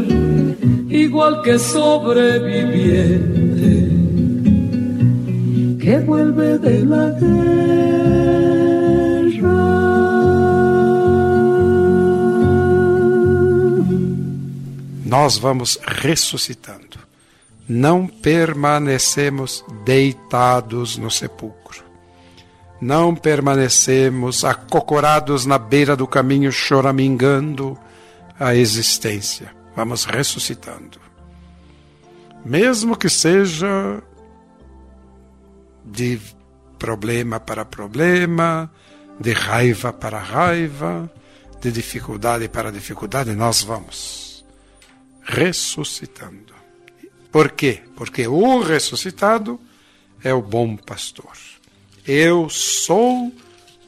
[0.89, 3.89] igual que sobreviviente
[5.79, 7.76] que vuelve de la guerra.
[15.07, 16.99] Nós vamos ressuscitando.
[17.67, 21.87] Não permanecemos deitados no sepulcro
[22.79, 27.77] não permanecemos acocorados na beira do caminho choramingando
[28.39, 29.51] a existência.
[29.75, 30.99] Vamos ressuscitando.
[32.45, 34.01] Mesmo que seja
[35.83, 36.19] de
[36.77, 38.71] problema para problema,
[39.19, 41.09] de raiva para raiva,
[41.59, 44.26] de dificuldade para dificuldade, nós vamos
[45.27, 46.55] ressuscitando.
[47.31, 47.81] Por quê?
[47.95, 49.59] Porque o ressuscitado
[50.23, 51.33] é o bom pastor.
[52.05, 53.33] Eu sou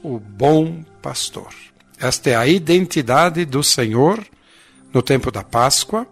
[0.03, 1.53] o bom pastor.
[1.97, 4.23] Esta é a identidade do Senhor
[4.93, 6.05] no tempo da Páscoa,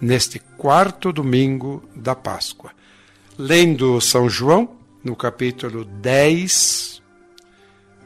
[0.00, 2.70] neste quarto domingo da Páscoa.
[3.36, 7.02] Lendo São João, no capítulo 10,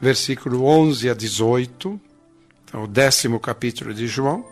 [0.01, 2.01] versículo 11 a 18,
[2.65, 4.45] então, o décimo capítulo de João,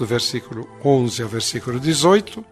[0.00, 2.42] do versículo 11 ao versículo 18,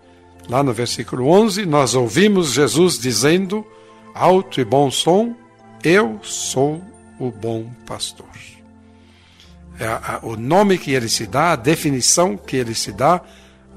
[0.51, 3.67] lá no versículo 11, nós ouvimos Jesus dizendo,
[4.15, 5.35] alto e bom som,
[5.83, 6.83] eu sou
[7.19, 8.29] o bom pastor.
[9.81, 13.23] é o nome que ele se dá, a definição que ele se dá,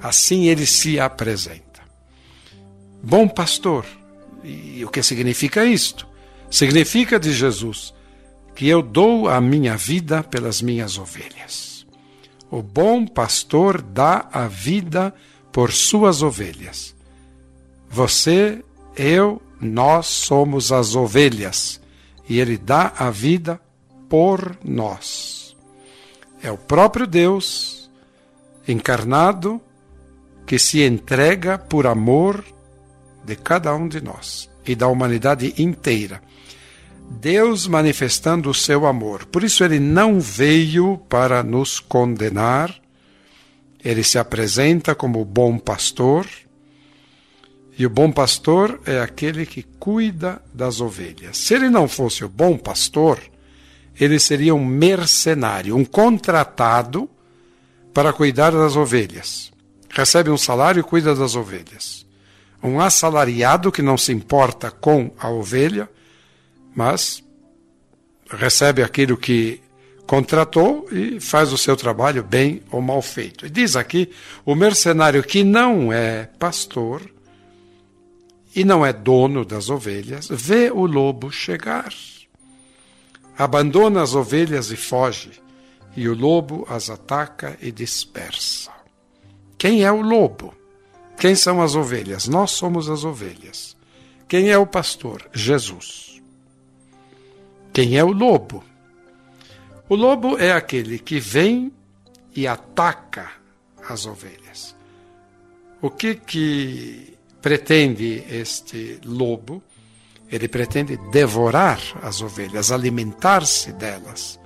[0.01, 1.81] assim ele se apresenta.
[3.01, 3.85] Bom pastor.
[4.43, 6.05] E o que significa isto?
[6.49, 7.93] Significa de Jesus
[8.53, 11.70] que eu dou a minha vida pelas minhas ovelhas.
[12.51, 15.15] O bom pastor dá a vida
[15.53, 16.93] por suas ovelhas.
[17.89, 18.61] Você,
[18.95, 21.79] eu, nós somos as ovelhas
[22.27, 23.59] e ele dá a vida
[24.09, 25.55] por nós.
[26.43, 27.89] É o próprio Deus
[28.67, 29.61] encarnado
[30.45, 32.43] que se entrega por amor
[33.23, 36.21] de cada um de nós e da humanidade inteira.
[37.19, 39.25] Deus manifestando o seu amor.
[39.25, 42.73] Por isso ele não veio para nos condenar.
[43.83, 46.25] Ele se apresenta como o bom pastor.
[47.77, 51.37] E o bom pastor é aquele que cuida das ovelhas.
[51.37, 53.19] Se ele não fosse o bom pastor,
[53.99, 57.09] ele seria um mercenário, um contratado
[57.93, 59.51] para cuidar das ovelhas.
[59.89, 62.05] Recebe um salário e cuida das ovelhas.
[62.63, 65.89] Um assalariado que não se importa com a ovelha,
[66.75, 67.23] mas
[68.29, 69.61] recebe aquilo que
[70.05, 73.45] contratou e faz o seu trabalho bem ou mal feito.
[73.45, 74.11] E diz aqui:
[74.45, 77.01] o mercenário que não é pastor
[78.55, 81.93] e não é dono das ovelhas, vê o lobo chegar.
[83.37, 85.31] Abandona as ovelhas e foge,
[85.95, 88.69] e o lobo as ataca e dispersa.
[89.57, 90.53] Quem é o lobo?
[91.17, 92.27] Quem são as ovelhas?
[92.27, 93.77] Nós somos as ovelhas.
[94.27, 95.29] Quem é o pastor?
[95.33, 96.10] Jesus.
[97.73, 98.63] Quem é o lobo?
[99.87, 101.71] O lobo é aquele que vem
[102.35, 103.31] e ataca
[103.87, 104.75] as ovelhas.
[105.81, 109.63] O que que pretende este lobo?
[110.29, 114.39] Ele pretende devorar as ovelhas, alimentar-se delas.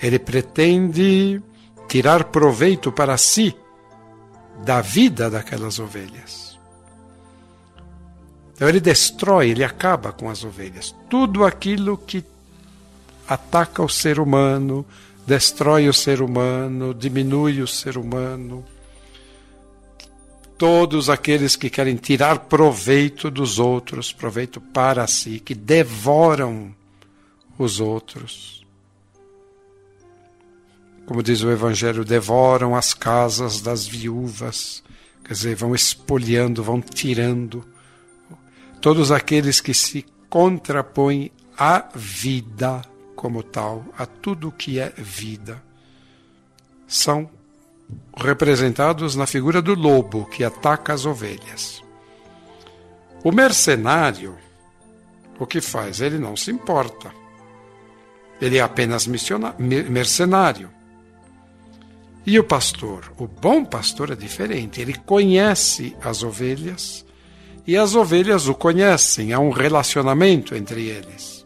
[0.00, 1.42] Ele pretende
[1.88, 3.56] tirar proveito para si
[4.64, 6.41] da vida daquelas ovelhas.
[8.62, 10.94] Então ele destrói, ele acaba com as ovelhas.
[11.10, 12.24] Tudo aquilo que
[13.26, 14.86] ataca o ser humano,
[15.26, 18.64] destrói o ser humano, diminui o ser humano.
[20.56, 26.72] Todos aqueles que querem tirar proveito dos outros, proveito para si, que devoram
[27.58, 28.64] os outros.
[31.04, 34.84] Como diz o Evangelho, devoram as casas das viúvas,
[35.24, 37.71] quer dizer, vão espoliando, vão tirando.
[38.82, 42.82] Todos aqueles que se contrapõem à vida
[43.14, 45.62] como tal, a tudo que é vida,
[46.88, 47.30] são
[48.16, 51.80] representados na figura do lobo que ataca as ovelhas.
[53.22, 54.36] O mercenário,
[55.38, 56.00] o que faz?
[56.00, 57.14] Ele não se importa.
[58.40, 60.68] Ele é apenas mercenário.
[62.26, 63.12] E o pastor?
[63.16, 64.80] O bom pastor é diferente.
[64.80, 67.06] Ele conhece as ovelhas
[67.66, 69.32] e as ovelhas o conhecem.
[69.32, 71.44] Há um relacionamento entre eles.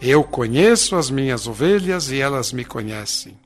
[0.00, 3.38] Eu conheço as minhas ovelhas e elas me conhecem.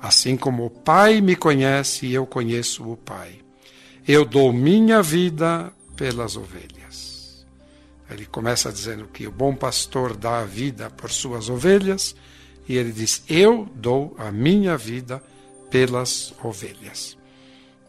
[0.00, 3.38] Assim como o Pai me conhece e eu conheço o Pai.
[4.06, 7.46] Eu dou minha vida pelas ovelhas.
[8.08, 12.14] Ele começa dizendo que o bom pastor dá a vida por suas ovelhas,
[12.68, 15.20] e ele diz: Eu dou a minha vida
[15.70, 17.15] pelas ovelhas.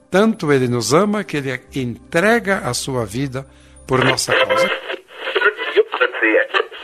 [0.10, 3.46] Tanto ele nos ama que ele entrega a sua vida
[3.86, 4.77] por nossa causa.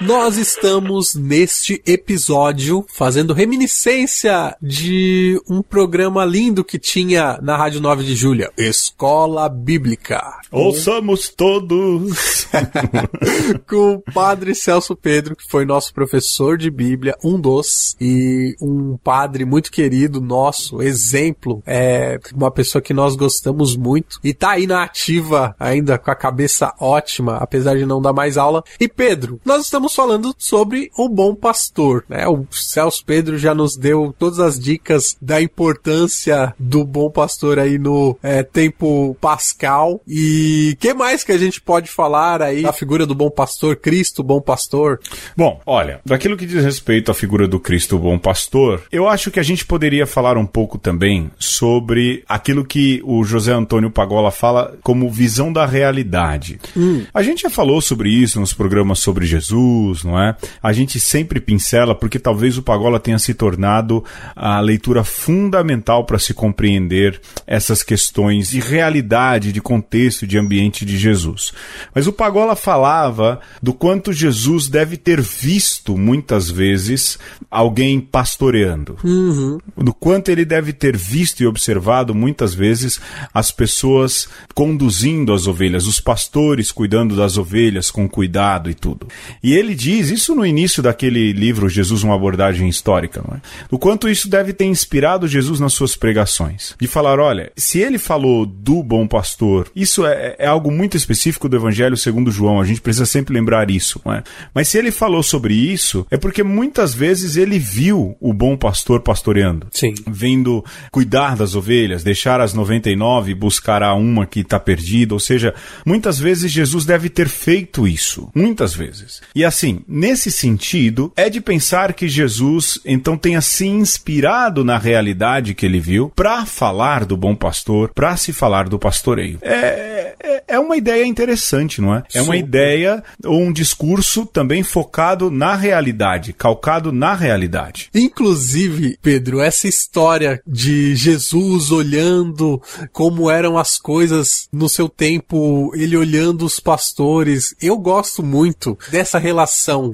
[0.05, 8.03] Nós estamos neste episódio fazendo reminiscência de um programa lindo que tinha na Rádio 9
[8.03, 10.41] de Julho, Escola Bíblica.
[10.51, 12.47] Ouçamos todos!
[13.65, 18.97] Com o padre Celso Pedro, que foi nosso professor de Bíblia, um dos, e um
[19.01, 24.67] padre muito querido nosso, exemplo, é uma pessoa que nós gostamos muito, e tá aí
[24.67, 28.63] na ativa ainda com a cabeça ótima, apesar de não dar mais aula.
[28.77, 32.27] E Pedro, nós estamos falando sobre o bom pastor, né?
[32.27, 37.77] O Celso Pedro já nos deu todas as dicas da importância do bom pastor aí
[37.77, 40.01] no é, tempo pascal.
[40.07, 44.23] E que mais que a gente pode falar aí da figura do bom pastor, Cristo,
[44.23, 44.99] bom pastor?
[45.35, 49.39] Bom, olha, daquilo que diz respeito à figura do Cristo, bom pastor, eu acho que
[49.39, 54.75] a gente poderia falar um pouco também sobre aquilo que o José Antônio Pagola fala
[54.81, 56.59] como visão da realidade.
[56.75, 57.05] Hum.
[57.13, 60.35] A gente já falou sobre isso nos programas sobre Jesus Jesus, não é?
[60.61, 64.03] A gente sempre pincela porque talvez o Pagola tenha se tornado
[64.35, 70.97] a leitura fundamental para se compreender essas questões de realidade, de contexto, de ambiente de
[70.97, 71.51] Jesus.
[71.93, 77.19] Mas o Pagola falava do quanto Jesus deve ter visto muitas vezes
[77.49, 78.97] alguém pastoreando.
[79.03, 79.59] Uhum.
[79.77, 82.99] Do quanto ele deve ter visto e observado muitas vezes
[83.33, 89.07] as pessoas conduzindo as ovelhas, os pastores cuidando das ovelhas com cuidado e tudo.
[89.41, 93.41] E ele diz, isso no início daquele livro Jesus, uma abordagem histórica, não é?
[93.69, 96.75] Do quanto isso deve ter inspirado Jesus nas suas pregações.
[96.79, 101.47] De falar, olha, se ele falou do bom pastor, isso é, é algo muito específico
[101.49, 104.23] do Evangelho segundo João, a gente precisa sempre lembrar isso, não é?
[104.53, 109.01] Mas se ele falou sobre isso, é porque muitas vezes ele viu o bom pastor
[109.01, 109.67] pastoreando.
[109.71, 109.93] Sim.
[110.07, 115.19] Vendo cuidar das ovelhas, deixar as 99 e buscar a uma que está perdida, ou
[115.19, 115.53] seja,
[115.85, 119.21] muitas vezes Jesus deve ter feito isso, muitas vezes.
[119.35, 125.53] E assim, nesse sentido, é de pensar que Jesus então tenha se inspirado na realidade
[125.53, 129.37] que ele viu para falar do bom pastor, para se falar do pastoreio.
[129.43, 132.03] É, é, é, uma ideia interessante, não é?
[132.13, 137.89] É uma ideia ou um discurso também focado na realidade, calcado na realidade.
[137.93, 142.59] Inclusive, Pedro, essa história de Jesus olhando
[142.91, 149.19] como eram as coisas no seu tempo, ele olhando os pastores, eu gosto muito dessa
[149.19, 149.42] relação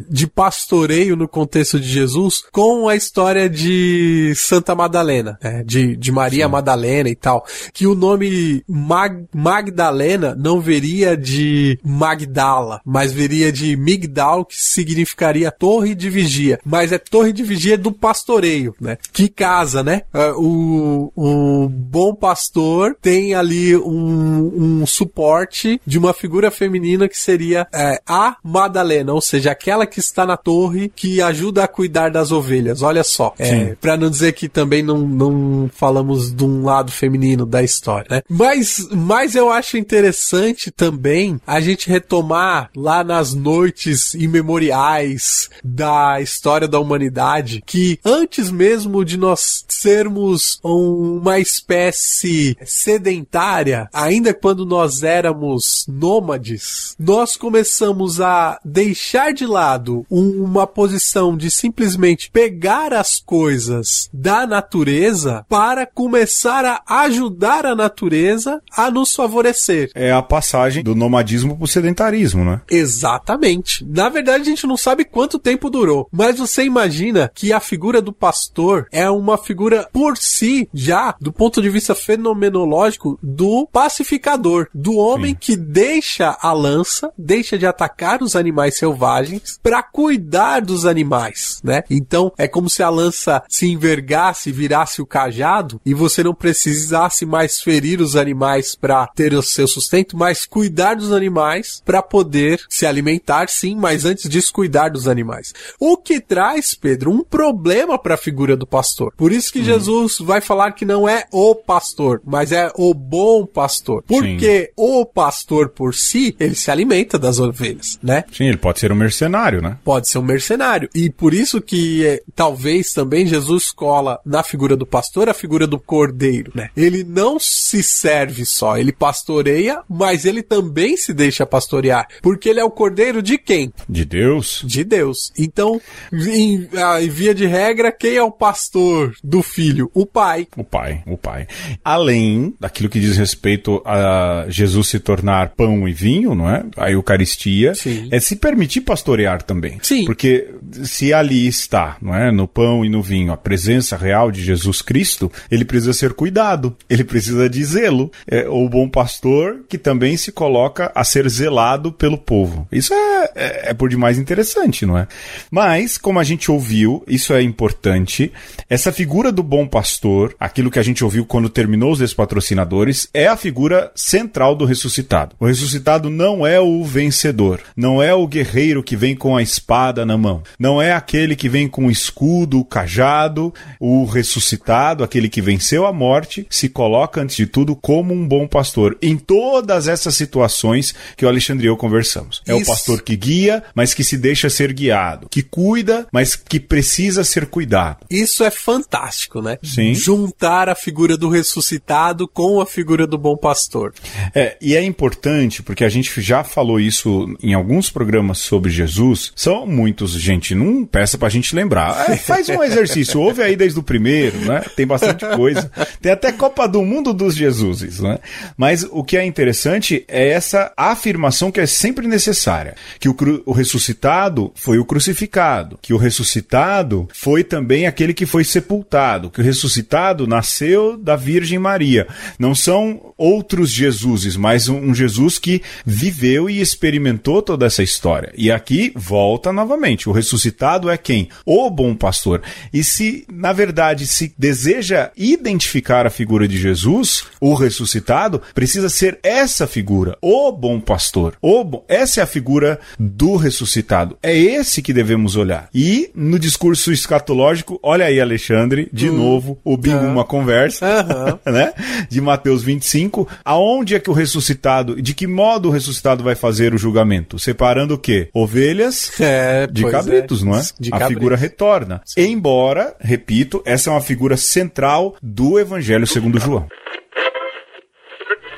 [0.10, 5.64] de pastoreio no contexto de Jesus com a história de Santa Madalena, né?
[5.66, 6.52] de, de Maria Sim.
[6.52, 13.76] Madalena e tal, que o nome Mag Magdalena não veria de Magdala, mas veria de
[13.76, 18.98] Migdal, que significaria torre de vigia, mas é torre de vigia do pastoreio, né?
[19.12, 20.04] Que casa, né?
[20.14, 27.18] É, o, o bom pastor tem ali um, um suporte de uma figura feminina que
[27.18, 32.10] seria é, a Madalena, ou seja, aquela que está na torre que ajuda a cuidar
[32.10, 32.82] das ovelhas.
[32.82, 37.46] Olha só, é, para não dizer que também não, não falamos de um lado feminino
[37.46, 38.22] da história, né?
[38.28, 46.68] Mas, mas eu acho interessante também a gente retomar lá nas noites imemoriais da história
[46.68, 55.86] da humanidade que antes mesmo de nós sermos uma espécie sedentária, ainda quando nós éramos
[55.88, 64.10] nômades, nós começamos a deixar de lado um, uma posição de simplesmente pegar as coisas
[64.14, 69.92] da natureza para começar a ajudar a natureza a nos favorecer.
[69.96, 72.62] É a passagem do nomadismo para o sedentarismo, né?
[72.70, 73.86] Exatamente.
[73.86, 78.02] Na verdade, a gente não sabe quanto tempo durou, mas você imagina que a figura
[78.02, 84.68] do pastor é uma figura por si já, do ponto de vista fenomenológico, do pacificador,
[84.74, 85.38] do homem Sim.
[85.40, 89.19] que deixa a lança, deixa de atacar os animais selvagens
[89.62, 91.84] para cuidar dos animais, né?
[91.90, 97.26] Então é como se a lança se envergasse, virasse o cajado e você não precisasse
[97.26, 102.62] mais ferir os animais para ter o seu sustento, mas cuidar dos animais para poder
[102.70, 105.54] se alimentar, sim, mas antes disso cuidar dos animais.
[105.80, 109.14] O que traz, Pedro, um problema para a figura do pastor.
[109.16, 109.64] Por isso que hum.
[109.64, 114.04] Jesus vai falar que não é o pastor, mas é o bom pastor.
[114.08, 114.72] Porque sim.
[114.76, 118.24] o pastor por si, ele se alimenta das ovelhas, né?
[118.32, 119.78] Sim, ele pode ser um mercenário, né?
[119.84, 120.90] Pode ser um mercenário.
[120.94, 125.66] E por isso que é, talvez também Jesus cola na figura do pastor a figura
[125.66, 126.70] do cordeiro, né?
[126.78, 132.08] Ele não se serve só, ele pastoreia, mas ele também se deixa pastorear.
[132.22, 133.74] Porque ele é o cordeiro de quem?
[133.88, 134.64] De Deus.
[134.66, 135.32] De Deus.
[135.38, 135.82] Então,
[136.14, 136.70] em,
[137.02, 139.90] em via de regra, quem é o pastor do filho?
[139.94, 140.48] O pai.
[140.56, 141.48] O pai, o pai.
[141.84, 146.64] Além daquilo que diz respeito a Jesus se tornar pão e vinho, não é?
[146.78, 147.74] A Eucaristia.
[147.74, 148.08] Sim.
[148.12, 148.99] É se permitir pastorear
[149.46, 149.80] também.
[149.82, 150.06] Sim.
[150.06, 150.50] Porque
[150.84, 152.32] se ali está, não é?
[152.32, 156.76] No pão e no vinho, a presença real de Jesus Cristo, ele precisa ser cuidado.
[156.90, 158.12] Ele precisa de zelo.
[158.28, 162.68] É o bom pastor que também se coloca a ser zelado pelo povo.
[162.72, 165.08] Isso é, é, é por demais interessante, não é?
[165.52, 168.32] Mas, como a gente ouviu, isso é importante.
[168.70, 173.28] Essa figura do bom pastor, aquilo que a gente ouviu quando terminou os despatrocinadores, é
[173.28, 175.36] a figura central do ressuscitado.
[175.40, 180.04] O ressuscitado não é o vencedor, não é o guerreiro que vem com a espada
[180.04, 180.42] na mão.
[180.58, 185.86] não é aquele que vem com o escudo, o cajado, o ressuscitado, aquele que venceu
[185.86, 188.98] a morte, se coloca antes de tudo como um bom pastor.
[189.00, 192.42] Em todas essas situações que o Alexandre e eu conversamos.
[192.48, 192.64] É Isso.
[192.64, 197.24] o pastor que guia, mas que se deixa ser guiado, que cuida, mas que precisa
[197.24, 197.98] ser cuidado.
[198.10, 199.60] Isso é fantástico, né?
[199.62, 199.94] Sim.
[199.94, 203.94] Juntar a figura do ressuscitado com a figura do bom pastor.
[204.34, 209.32] É, e é importante porque a gente já falou isso em alguns programas sobre Jesus.
[209.36, 212.10] São muitos, gente, não peça pra gente lembrar.
[212.10, 214.64] É, faz um exercício, ouve aí desde o primeiro, né?
[214.76, 215.72] Tem bastante coisa.
[216.02, 218.20] Tem até Copa do Mundo dos Jesuses, né?
[218.58, 223.16] Mas o que é interessante é essa afirmação que é sempre necessária, que o,
[223.46, 229.42] o ressuscitado foi o crucificado, que o ressuscitado foi também aquele que foi sepultado, que
[229.42, 232.08] o ressuscitado nasceu da Virgem Maria.
[232.38, 238.32] Não são outros Jesuses, mas um, um Jesus que viveu e experimentou toda essa história.
[238.38, 241.30] E aqui volta novamente: o ressuscitado é quem?
[241.46, 242.42] O bom pastor.
[242.72, 249.20] E se, na verdade, se deseja identificar a figura de Jesus, o ressuscitado, precisa ser
[249.24, 251.36] essa figura, o bom pastor.
[251.42, 254.18] O bom, essa é a figura do ressuscitado.
[254.22, 255.70] É esse que devemos olhar.
[255.74, 260.08] E no discurso escatológico, olha aí, Alexandre, de hum, novo, o bingo, tá.
[260.08, 261.40] uma conversa, uhum.
[261.52, 261.74] né?
[262.10, 266.74] De Mateus 25, aonde é que o ressuscitado, de que modo o ressuscitado vai fazer
[266.74, 267.40] o julgamento?
[267.40, 268.30] Separando o quê?
[268.50, 270.46] Ovelhas é, de cabritos, é.
[270.46, 270.64] não é?
[270.80, 272.02] De a figura retorna.
[272.04, 272.22] Sim.
[272.22, 276.68] Embora, repito, essa é uma figura central do Evangelho segundo João.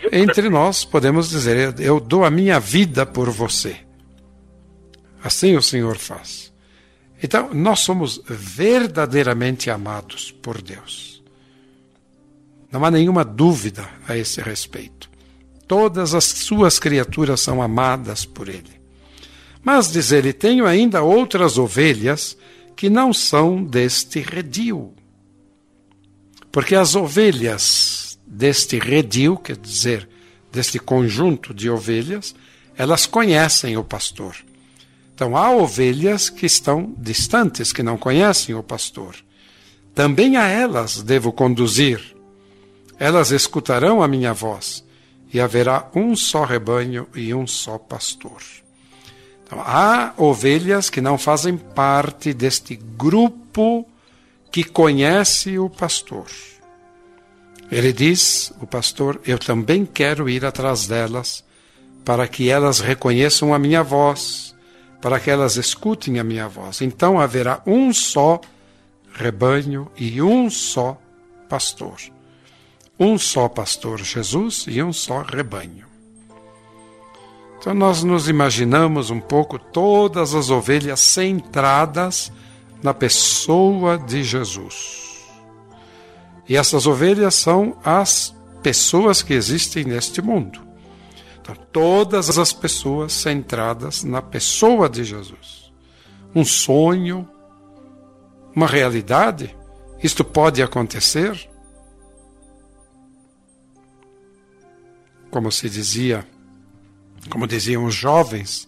[0.09, 3.75] Entre nós podemos dizer: Eu dou a minha vida por você.
[5.21, 6.53] Assim o Senhor faz.
[7.21, 11.21] Então, nós somos verdadeiramente amados por Deus.
[12.71, 15.09] Não há nenhuma dúvida a esse respeito.
[15.67, 18.80] Todas as suas criaturas são amadas por Ele.
[19.63, 22.37] Mas, diz ele, tenho ainda outras ovelhas
[22.75, 24.93] que não são deste redil.
[26.51, 30.09] Porque as ovelhas deste redil, quer dizer,
[30.51, 32.35] deste conjunto de ovelhas,
[32.75, 34.35] elas conhecem o pastor.
[35.13, 39.15] Então há ovelhas que estão distantes, que não conhecem o pastor.
[39.93, 42.01] Também a elas devo conduzir.
[42.97, 44.83] Elas escutarão a minha voz,
[45.33, 48.41] e haverá um só rebanho e um só pastor.
[49.51, 53.85] Há ovelhas que não fazem parte deste grupo
[54.51, 56.27] que conhece o pastor.
[57.71, 61.43] Ele diz, o pastor, eu também quero ir atrás delas,
[62.03, 64.55] para que elas reconheçam a minha voz,
[65.01, 66.81] para que elas escutem a minha voz.
[66.81, 68.41] Então haverá um só
[69.13, 70.99] rebanho e um só
[71.47, 71.97] pastor.
[72.99, 75.90] Um só pastor, Jesus, e um só rebanho.
[77.61, 82.31] Então nós nos imaginamos um pouco todas as ovelhas centradas
[82.81, 85.29] na pessoa de Jesus.
[86.49, 90.59] E essas ovelhas são as pessoas que existem neste mundo.
[91.39, 95.71] Então, todas as pessoas centradas na pessoa de Jesus.
[96.33, 97.29] Um sonho,
[98.55, 99.55] uma realidade,
[100.01, 101.47] isto pode acontecer?
[105.29, 106.25] Como se dizia
[107.29, 108.67] como diziam os jovens,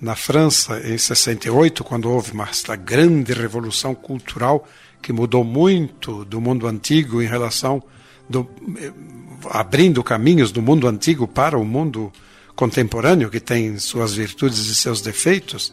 [0.00, 4.66] na França, em 68, quando houve uma, grande revolução cultural
[5.00, 7.82] que mudou muito do mundo antigo em relação
[8.28, 8.48] do,
[8.78, 8.92] eh,
[9.50, 12.12] abrindo caminhos do mundo antigo para o mundo
[12.54, 15.72] contemporâneo que tem suas virtudes e seus defeitos,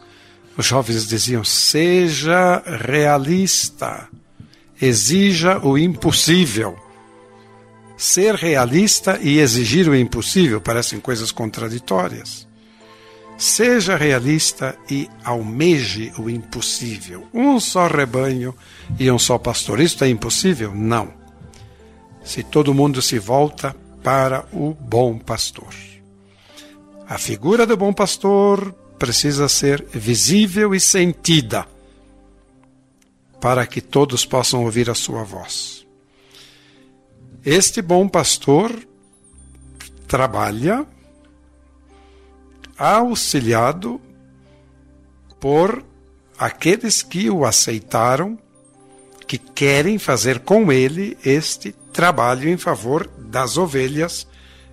[0.56, 4.08] os jovens diziam: seja realista,
[4.80, 6.78] exija o impossível.
[7.96, 12.46] Ser realista e exigir o impossível parecem coisas contraditórias.
[13.36, 17.26] Seja realista e almeje o impossível.
[17.32, 18.54] Um só rebanho
[18.98, 19.80] e um só pastor.
[19.80, 20.74] Isto é impossível?
[20.74, 21.12] Não.
[22.24, 25.74] Se todo mundo se volta para o bom pastor.
[27.08, 31.66] A figura do bom pastor precisa ser visível e sentida
[33.40, 35.83] para que todos possam ouvir a sua voz.
[37.44, 38.72] Este bom pastor
[40.08, 40.86] trabalha
[42.78, 44.00] auxiliado
[45.38, 45.84] por
[46.38, 48.38] aqueles que o aceitaram,
[49.26, 54.26] que querem fazer com ele este trabalho em favor das ovelhas,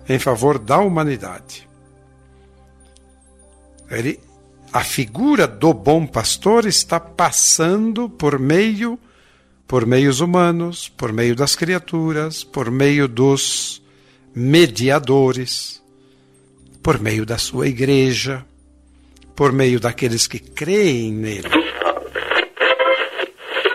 [0.08, 1.68] em favor da humanidade.
[3.90, 4.18] Ele,
[4.72, 8.98] a figura do bom pastor está passando por meio
[9.72, 13.82] por meios humanos, por meio das criaturas, por meio dos
[14.34, 15.82] mediadores,
[16.82, 18.44] por meio da sua igreja,
[19.34, 21.71] por meio daqueles que creem nele.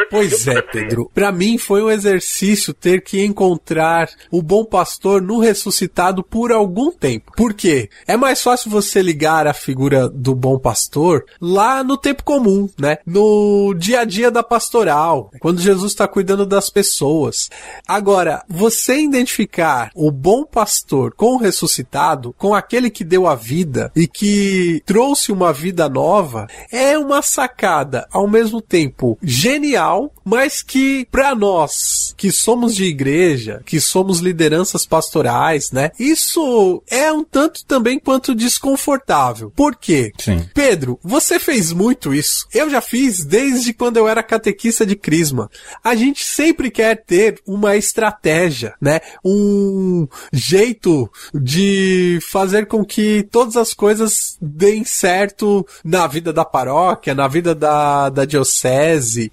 [0.10, 1.12] Pois é, Pedro.
[1.14, 6.91] Para mim foi um exercício ter que encontrar o bom pastor no ressuscitado por algum
[6.91, 7.32] tempo.
[7.36, 7.89] Por quê?
[8.05, 12.97] É mais fácil você ligar a figura do bom pastor lá no tempo comum, né?
[13.05, 17.49] No dia a dia da pastoral, quando Jesus está cuidando das pessoas.
[17.88, 23.91] Agora, você identificar o bom pastor com o ressuscitado, com aquele que deu a vida
[23.95, 31.07] e que trouxe uma vida nova, é uma sacada ao mesmo tempo genial, mas que
[31.11, 35.91] para nós que somos de igreja, que somos lideranças pastorais, né?
[35.99, 39.51] Isso é um tanto também quanto desconfortável.
[39.55, 40.11] Por quê?
[40.17, 40.47] Sim.
[40.53, 42.47] Pedro, você fez muito isso.
[42.53, 45.49] Eu já fiz desde quando eu era catequista de Crisma.
[45.83, 48.99] A gente sempre quer ter uma estratégia, né?
[49.23, 57.13] Um jeito de fazer com que todas as coisas deem certo na vida da paróquia,
[57.13, 59.31] na vida da, da diocese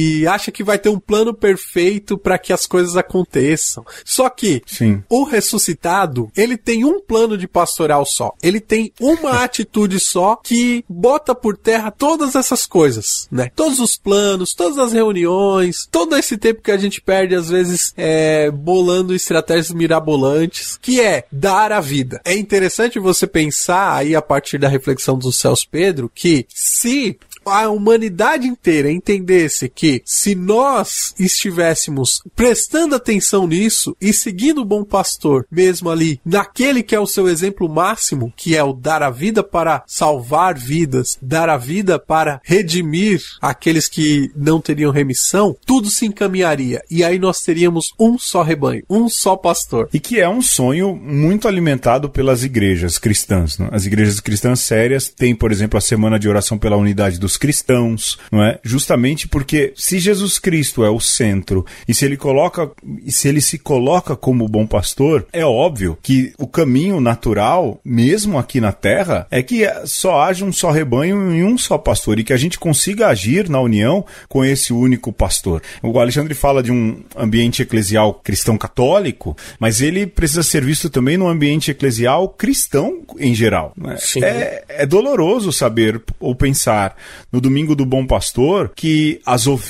[0.00, 3.84] e acha que vai ter um plano perfeito para que as coisas aconteçam.
[4.04, 5.02] Só que Sim.
[5.10, 8.32] o ressuscitado, ele tem um plano de pastoral só.
[8.42, 13.50] Ele tem uma atitude só que bota por terra todas essas coisas, né?
[13.54, 17.92] Todos os planos, todas as reuniões, todo esse tempo que a gente perde às vezes
[17.96, 22.20] é, bolando estratégias mirabolantes, que é dar a vida.
[22.24, 27.68] É interessante você pensar aí a partir da reflexão dos céus Pedro que se a
[27.68, 35.46] humanidade inteira entendesse que se nós estivéssemos prestando atenção nisso e seguindo o bom pastor,
[35.50, 39.42] mesmo ali, naquele que é o seu exemplo máximo, que é o dar a vida
[39.42, 46.06] para salvar vidas, dar a vida para redimir aqueles que não teriam remissão, tudo se
[46.06, 49.88] encaminharia e aí nós teríamos um só rebanho, um só pastor.
[49.92, 53.58] E que é um sonho muito alimentado pelas igrejas cristãs.
[53.58, 53.68] Né?
[53.72, 58.18] As igrejas cristãs sérias têm, por exemplo, a semana de oração pela unidade dos cristãos,
[58.30, 58.58] não é?
[58.62, 62.70] Justamente porque se Jesus Cristo é o centro e se ele coloca
[63.08, 68.60] se ele se coloca como bom pastor, é óbvio que o caminho natural, mesmo aqui
[68.60, 72.32] na terra, é que só haja um só rebanho e um só pastor e que
[72.32, 75.62] a gente consiga agir na união com esse único pastor.
[75.82, 81.16] O Alexandre fala de um ambiente eclesial cristão católico, mas ele precisa ser visto também
[81.16, 83.72] no ambiente eclesial cristão em geral.
[84.20, 84.28] né?
[84.28, 86.96] É, é doloroso saber ou pensar
[87.32, 89.69] no domingo do bom pastor que as ovelhas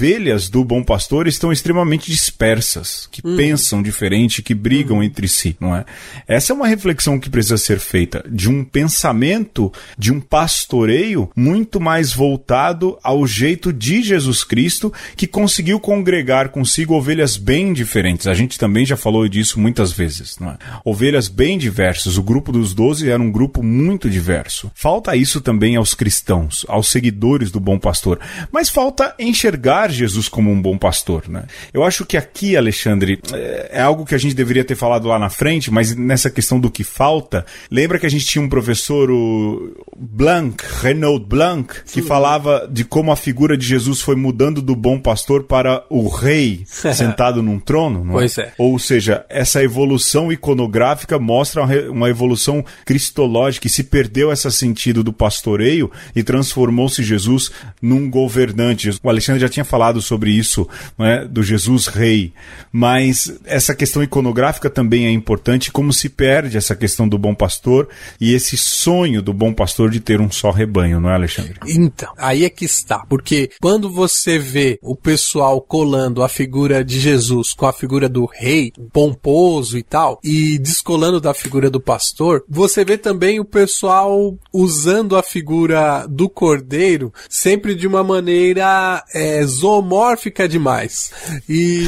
[0.51, 5.85] do bom pastor estão extremamente dispersas, que pensam diferente, que brigam entre si, não é?
[6.27, 11.79] Essa é uma reflexão que precisa ser feita de um pensamento, de um pastoreio muito
[11.79, 18.27] mais voltado ao jeito de Jesus Cristo, que conseguiu congregar consigo ovelhas bem diferentes.
[18.27, 20.59] A gente também já falou disso muitas vezes, não é?
[20.83, 22.17] Ovelhas bem diversas.
[22.17, 24.71] O grupo dos doze era um grupo muito diverso.
[24.75, 28.19] Falta isso também aos cristãos, aos seguidores do bom pastor.
[28.51, 31.45] Mas falta enxergar Jesus como um bom pastor, né?
[31.73, 35.19] Eu acho que aqui, Alexandre, é é algo que a gente deveria ter falado lá
[35.19, 39.11] na frente, mas nessa questão do que falta, lembra que a gente tinha um professor,
[39.11, 44.77] o Blanc, Renaud Blanc, que falava de como a figura de Jesus foi mudando do
[44.77, 48.53] bom pastor para o rei sentado num trono, não Pois é.
[48.59, 55.13] Ou seja, essa evolução iconográfica mostra uma evolução cristológica e se perdeu esse sentido do
[55.13, 58.91] pastoreio e transformou-se Jesus num governante.
[59.03, 60.69] O Alexandre já tinha falado sobre isso,
[60.99, 61.25] é?
[61.25, 62.33] do Jesus rei,
[62.73, 67.89] mas essa questão iconográfica também é importante, como se perde essa questão do bom pastor
[68.21, 71.55] e esse sonho do bom pastor de ter um só rebanho, não é, Alexandre?
[71.67, 73.01] Então, aí é que está.
[73.09, 78.27] Porque quando você vê o pessoal colando a figura de Jesus com a figura do
[78.27, 84.37] rei, pomposo e tal, e descolando da figura do pastor, você vê também o pessoal
[84.53, 91.11] usando a figura do cordeiro sempre de uma maneira é, zoomórfica demais.
[91.49, 91.85] E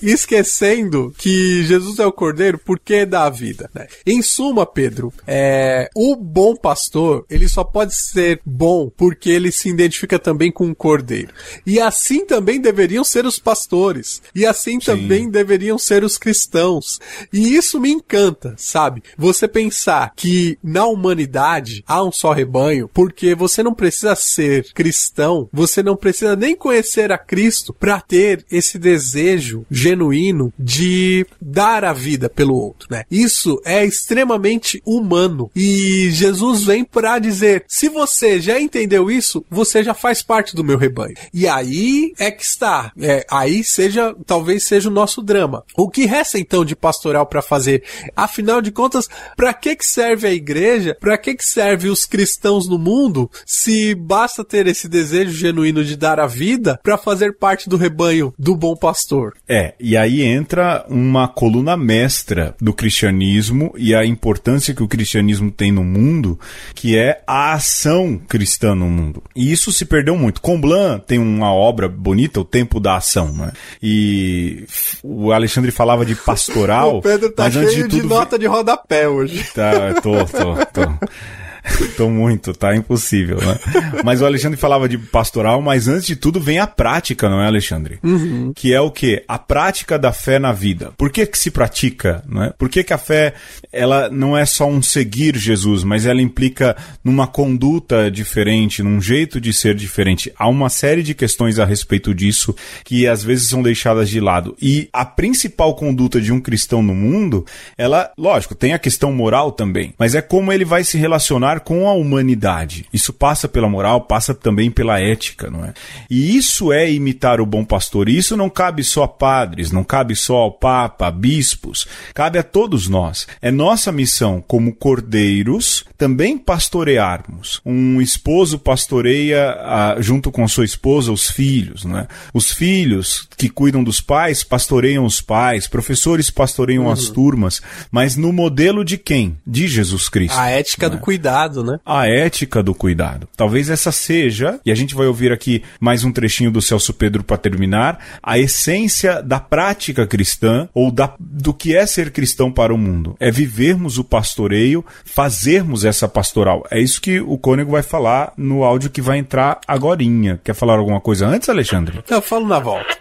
[0.00, 3.70] es- esquecendo que Jesus é o cordeiro porque dá a vida.
[3.74, 3.86] Né?
[4.06, 9.68] Em suma, Pedro, é, o bom pastor, ele só pode ser bom porque ele se
[9.68, 11.32] identifica também com o cordeiro.
[11.66, 14.22] E assim também deveriam ser os pastores.
[14.34, 16.98] E assim também deveriam ser os cristãos.
[17.32, 19.02] E isso me encanta, sabe?
[19.16, 25.48] Você pensar que na humanidade há um só rebanho, porque você não precisa ser cristão,
[25.52, 31.92] você não precisa nem conhecer a Cristo para ter esse desejo genuíno de dar a
[31.92, 33.04] vida pelo outro, né?
[33.10, 39.82] Isso é extremamente humano e Jesus vem para dizer: se você já entendeu isso, você
[39.82, 41.14] já faz parte do meu rebanho.
[41.32, 42.92] E aí é que está.
[43.00, 45.64] É, aí seja, talvez seja o nosso drama.
[45.76, 47.82] O que resta então de pastoral para fazer?
[48.14, 50.96] Afinal de contas, para que que serve a igreja?
[51.00, 53.30] Para que que serve os cristãos no mundo?
[53.46, 58.34] Se basta ter esse desejo genuíno de dar a vida para fazer parte do rebanho
[58.38, 59.34] do bom pastor.
[59.48, 65.50] É, e aí entra uma coluna mestra do cristianismo e a importância que o cristianismo
[65.50, 66.38] tem no mundo,
[66.74, 69.22] que é a ação cristã no mundo.
[69.34, 70.40] E isso se perdeu muito.
[70.40, 73.52] Comblan tem uma obra bonita, O Tempo da Ação, né?
[73.82, 74.66] E
[75.02, 76.98] o Alexandre falava de pastoral.
[76.98, 79.44] o Pedro tá mas cheio antes de, de tudo, nota de rodapé hoje.
[79.54, 80.82] Tá, tô, tô, tô.
[81.96, 83.58] Tô muito, tá impossível, né?
[84.04, 87.46] Mas o Alexandre falava de pastoral, mas antes de tudo vem a prática, não é,
[87.46, 87.98] Alexandre?
[88.02, 88.52] Uhum.
[88.54, 89.24] Que é o quê?
[89.28, 90.92] A prática da fé na vida.
[90.96, 92.50] Por que que se pratica, não é?
[92.50, 93.34] Por que que a fé,
[93.72, 99.40] ela não é só um seguir Jesus, mas ela implica numa conduta diferente, num jeito
[99.40, 100.32] de ser diferente.
[100.36, 102.54] Há uma série de questões a respeito disso
[102.84, 104.56] que às vezes são deixadas de lado.
[104.60, 107.46] E a principal conduta de um cristão no mundo,
[107.78, 111.88] ela, lógico, tem a questão moral também, mas é como ele vai se relacionar com
[111.88, 112.86] a humanidade.
[112.92, 115.72] Isso passa pela moral, passa também pela ética, não é?
[116.10, 118.08] E isso é imitar o bom pastor.
[118.08, 122.38] E isso não cabe só a padres, não cabe só ao papa, a bispos, cabe
[122.38, 123.26] a todos nós.
[123.40, 127.60] É nossa missão como cordeiros também pastorearmos.
[127.64, 132.08] Um esposo pastoreia a, junto com sua esposa os filhos, não é?
[132.32, 136.90] Os filhos que cuidam dos pais pastoreiam os pais, professores pastoreiam uhum.
[136.90, 139.36] as turmas, mas no modelo de quem?
[139.46, 140.38] De Jesus Cristo.
[140.38, 141.78] A ética do cuidado cuidado, né?
[141.84, 143.28] A ética do cuidado.
[143.36, 147.22] Talvez essa seja, e a gente vai ouvir aqui mais um trechinho do Celso Pedro
[147.22, 152.74] para terminar, a essência da prática cristã ou da, do que é ser cristão para
[152.74, 153.16] o mundo.
[153.18, 156.64] É vivermos o pastoreio, fazermos essa pastoral.
[156.70, 160.40] É isso que o Cônego vai falar no áudio que vai entrar agorinha.
[160.44, 162.02] Quer falar alguma coisa antes, Alexandre?
[162.08, 162.98] Eu falo na volta.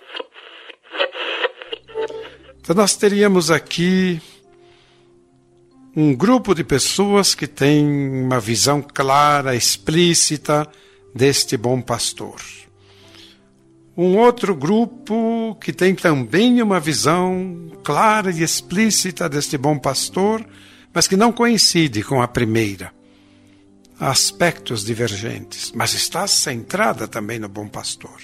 [2.61, 4.21] Então nós teríamos aqui
[5.95, 7.85] um grupo de pessoas que tem
[8.23, 10.69] uma visão clara, explícita
[11.13, 12.41] deste bom pastor.
[13.97, 20.45] Um outro grupo que tem também uma visão clara e explícita deste bom pastor,
[20.93, 22.93] mas que não coincide com a primeira.
[23.99, 28.17] Há aspectos divergentes, mas está centrada também no bom pastor.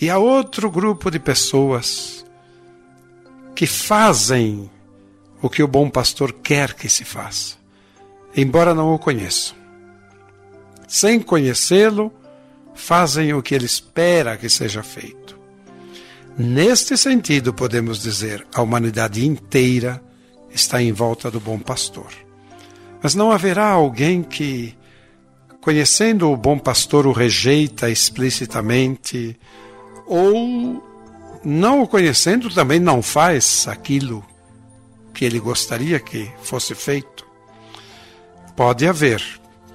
[0.00, 2.24] E há outro grupo de pessoas
[3.54, 4.70] que fazem
[5.40, 7.56] o que o bom pastor quer que se faça,
[8.36, 9.56] embora não o conheçam.
[10.86, 12.12] Sem conhecê-lo,
[12.74, 15.38] fazem o que ele espera que seja feito.
[16.36, 20.02] Neste sentido, podemos dizer, a humanidade inteira
[20.50, 22.06] está em volta do bom pastor.
[23.02, 24.74] Mas não haverá alguém que,
[25.60, 29.38] conhecendo o bom pastor, o rejeita explicitamente,
[30.06, 30.82] ou,
[31.44, 34.24] não o conhecendo, também não faz aquilo
[35.18, 37.26] que ele gostaria que fosse feito?
[38.54, 39.20] Pode haver,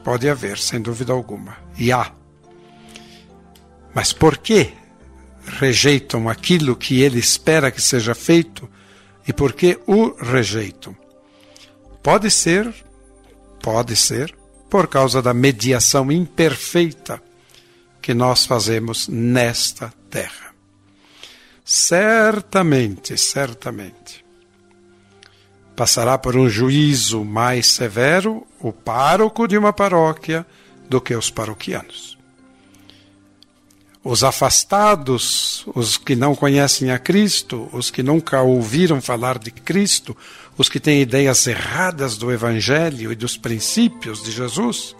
[0.02, 1.58] pode haver, sem dúvida alguma.
[1.78, 2.14] E há.
[3.94, 4.74] Mas por que
[5.46, 8.70] rejeitam aquilo que ele espera que seja feito
[9.28, 10.96] e por que o rejeitam?
[12.02, 12.74] Pode ser,
[13.62, 14.34] pode ser,
[14.70, 17.22] por causa da mediação imperfeita
[18.02, 20.54] que nós fazemos nesta terra.
[21.66, 24.23] Certamente, certamente
[25.76, 30.46] passará por um juízo mais severo o pároco de uma paróquia
[30.88, 32.18] do que os paroquianos.
[34.04, 40.16] Os afastados, os que não conhecem a Cristo, os que nunca ouviram falar de Cristo,
[40.58, 44.94] os que têm ideias erradas do Evangelho e dos princípios de Jesus,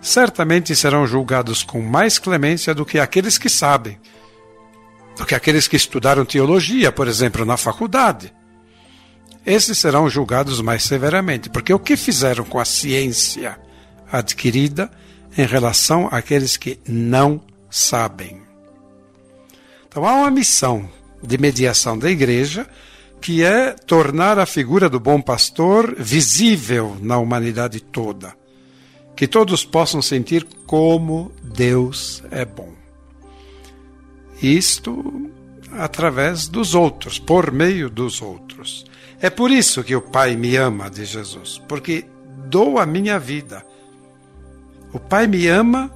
[0.00, 3.98] certamente serão julgados com mais clemência do que aqueles que sabem,
[5.18, 8.32] do que aqueles que estudaram teologia, por exemplo, na faculdade
[9.46, 13.58] esses serão julgados mais severamente, porque o que fizeram com a ciência
[14.10, 14.90] adquirida
[15.36, 17.40] em relação àqueles que não
[17.70, 18.42] sabem.
[19.88, 20.88] Então há uma missão
[21.22, 22.66] de mediação da igreja
[23.20, 28.34] que é tornar a figura do bom pastor visível na humanidade toda,
[29.16, 32.72] que todos possam sentir como Deus é bom.
[34.42, 35.30] Isto
[35.72, 38.84] através dos outros, por meio dos outros.
[39.24, 42.04] É por isso que o Pai me ama, diz Jesus, porque
[42.50, 43.64] dou a minha vida.
[44.92, 45.90] O Pai me ama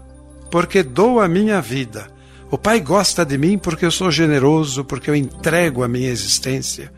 [0.51, 2.11] porque dou a minha vida.
[2.51, 6.91] O Pai gosta de mim porque eu sou generoso, porque eu entrego a minha existência.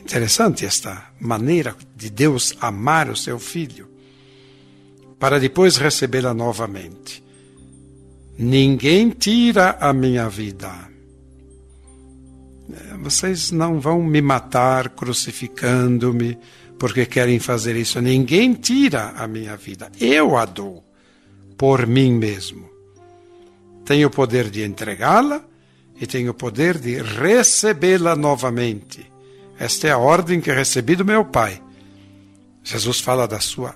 [0.00, 3.86] Interessante esta maneira de Deus amar o seu filho,
[5.18, 7.22] para depois recebê-la novamente.
[8.38, 10.89] Ninguém tira a minha vida
[13.00, 16.38] vocês não vão me matar crucificando-me
[16.78, 18.00] porque querem fazer isso.
[18.00, 19.90] Ninguém tira a minha vida.
[20.00, 20.84] Eu a dou.
[21.58, 22.70] por mim mesmo.
[23.84, 25.44] Tenho o poder de entregá-la
[26.00, 29.04] e tenho o poder de recebê-la novamente.
[29.58, 31.60] Esta é a ordem que recebi do meu Pai.
[32.64, 33.74] Jesus fala da sua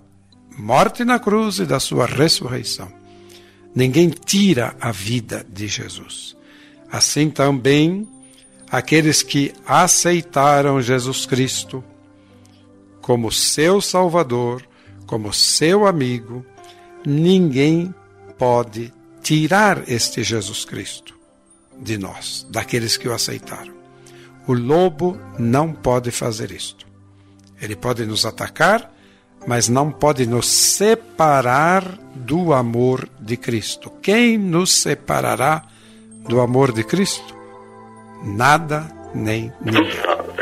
[0.56, 2.90] morte na cruz e da sua ressurreição.
[3.74, 6.34] Ninguém tira a vida de Jesus.
[6.90, 8.08] Assim também
[8.76, 11.84] aqueles que aceitaram Jesus Cristo
[13.00, 14.66] como seu Salvador,
[15.06, 16.44] como seu amigo,
[17.06, 17.94] ninguém
[18.36, 21.14] pode tirar este Jesus Cristo
[21.80, 23.72] de nós, daqueles que o aceitaram.
[24.44, 26.84] O lobo não pode fazer isto.
[27.62, 28.92] Ele pode nos atacar,
[29.46, 33.88] mas não pode nos separar do amor de Cristo.
[34.02, 35.64] Quem nos separará
[36.28, 37.43] do amor de Cristo?
[38.24, 39.88] Nada nem ninguém.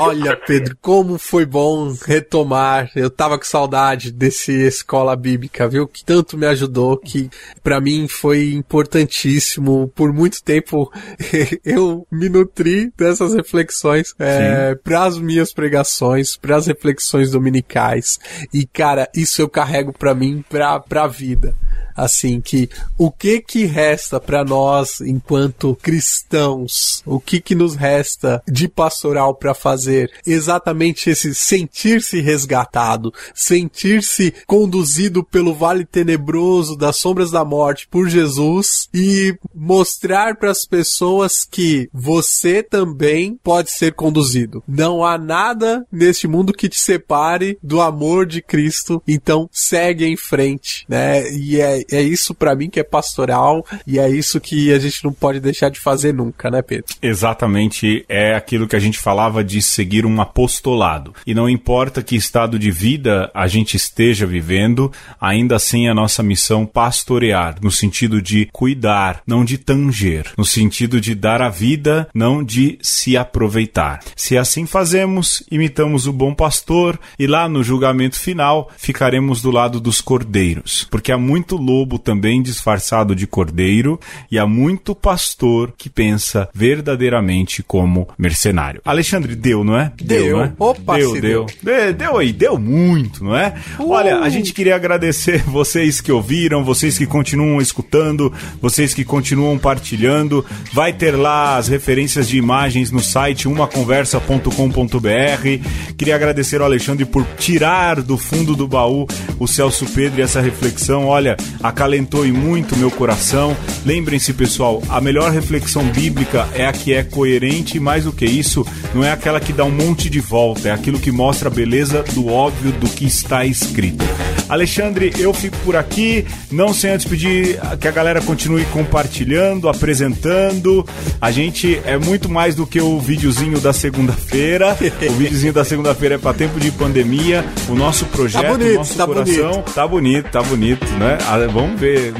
[0.00, 2.90] Olha, Pedro, como foi bom retomar.
[2.96, 5.86] Eu tava com saudade desse escola bíblica, viu?
[5.86, 7.28] Que tanto me ajudou, que
[7.62, 9.92] para mim foi importantíssimo.
[9.94, 10.90] Por muito tempo
[11.62, 18.18] eu me nutri dessas reflexões é, para as minhas pregações, para as reflexões dominicais.
[18.54, 21.54] E cara, isso eu carrego para mim, pra, pra vida
[21.96, 28.42] assim que o que que resta para nós enquanto cristãos, o que que nos resta
[28.46, 30.10] de pastoral para fazer?
[30.26, 38.88] Exatamente esse sentir-se resgatado, sentir-se conduzido pelo vale tenebroso das sombras da morte por Jesus
[38.92, 44.62] e mostrar para as pessoas que você também pode ser conduzido.
[44.66, 50.16] Não há nada neste mundo que te separe do amor de Cristo, então segue em
[50.16, 51.30] frente, né?
[51.32, 55.04] E é é isso para mim que é pastoral e é isso que a gente
[55.04, 56.86] não pode deixar de fazer nunca, né, Pedro?
[57.02, 61.14] Exatamente, é aquilo que a gente falava de seguir um apostolado.
[61.26, 66.22] E não importa que estado de vida a gente esteja vivendo, ainda assim a nossa
[66.22, 72.08] missão pastorear, no sentido de cuidar, não de tanger, no sentido de dar a vida,
[72.14, 74.00] não de se aproveitar.
[74.16, 79.80] Se assim fazemos, imitamos o bom pastor e lá no julgamento final ficaremos do lado
[79.80, 84.00] dos cordeiros, porque há muito lobo também disfarçado de cordeiro,
[84.30, 88.80] e há muito pastor que pensa verdadeiramente como mercenário.
[88.84, 89.92] Alexandre, deu, não é?
[89.96, 90.52] Deu, deu não é?
[90.58, 91.46] Opa, deu, deu.
[91.62, 91.94] deu.
[91.94, 93.54] Deu aí, deu muito, não é?
[93.78, 93.90] Uh.
[93.90, 99.58] Olha, a gente queria agradecer vocês que ouviram, vocês que continuam escutando, vocês que continuam
[99.58, 100.44] partilhando.
[100.72, 105.94] Vai ter lá as referências de imagens no site umaconversa.com.br.
[105.96, 109.06] Queria agradecer ao Alexandre por tirar do fundo do baú
[109.38, 111.06] o Celso Pedro e essa reflexão.
[111.06, 113.56] Olha, acalentou e muito meu coração.
[113.84, 118.24] Lembrem-se, pessoal, a melhor reflexão bíblica é a que é coerente e mais do que
[118.24, 121.52] isso, não é aquela que dá um monte de volta, é aquilo que mostra a
[121.52, 124.04] beleza do óbvio do que está escrito.
[124.50, 130.84] Alexandre, eu fico por aqui, não sem antes pedir que a galera continue compartilhando, apresentando.
[131.20, 134.76] A gente é muito mais do que o videozinho da segunda-feira.
[135.08, 137.44] o videozinho da segunda-feira é para tempo de pandemia.
[137.68, 139.72] O nosso projeto, tá bonito, o nosso tá coração bonito.
[139.72, 141.18] tá bonito, tá bonito, né?
[141.50, 142.14] Vamos ver,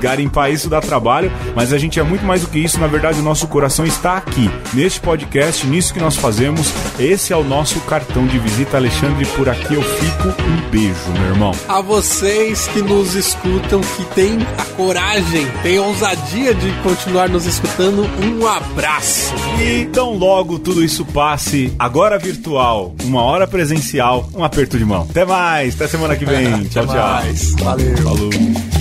[0.00, 2.80] garimpar isso dá trabalho, mas a gente é muito mais do que isso.
[2.80, 6.72] Na verdade, o nosso coração está aqui, neste podcast, nisso que nós fazemos.
[6.98, 9.26] Esse é o nosso cartão de visita, Alexandre.
[9.36, 10.28] Por aqui eu fico.
[10.28, 15.82] Um beijo, meu irmão a vocês que nos escutam, que têm a coragem, têm a
[15.82, 19.34] ousadia de continuar nos escutando, um abraço.
[19.60, 25.06] E tão logo tudo isso passe, agora virtual, uma hora presencial, um aperto de mão.
[25.10, 26.64] Até mais, até semana que vem.
[26.68, 27.64] tchau, tchau.
[27.64, 27.96] Valeu.
[27.98, 28.73] Falou.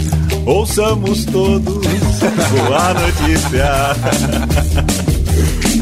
[0.45, 1.85] Ouçamos todos
[2.51, 3.71] boa notícia.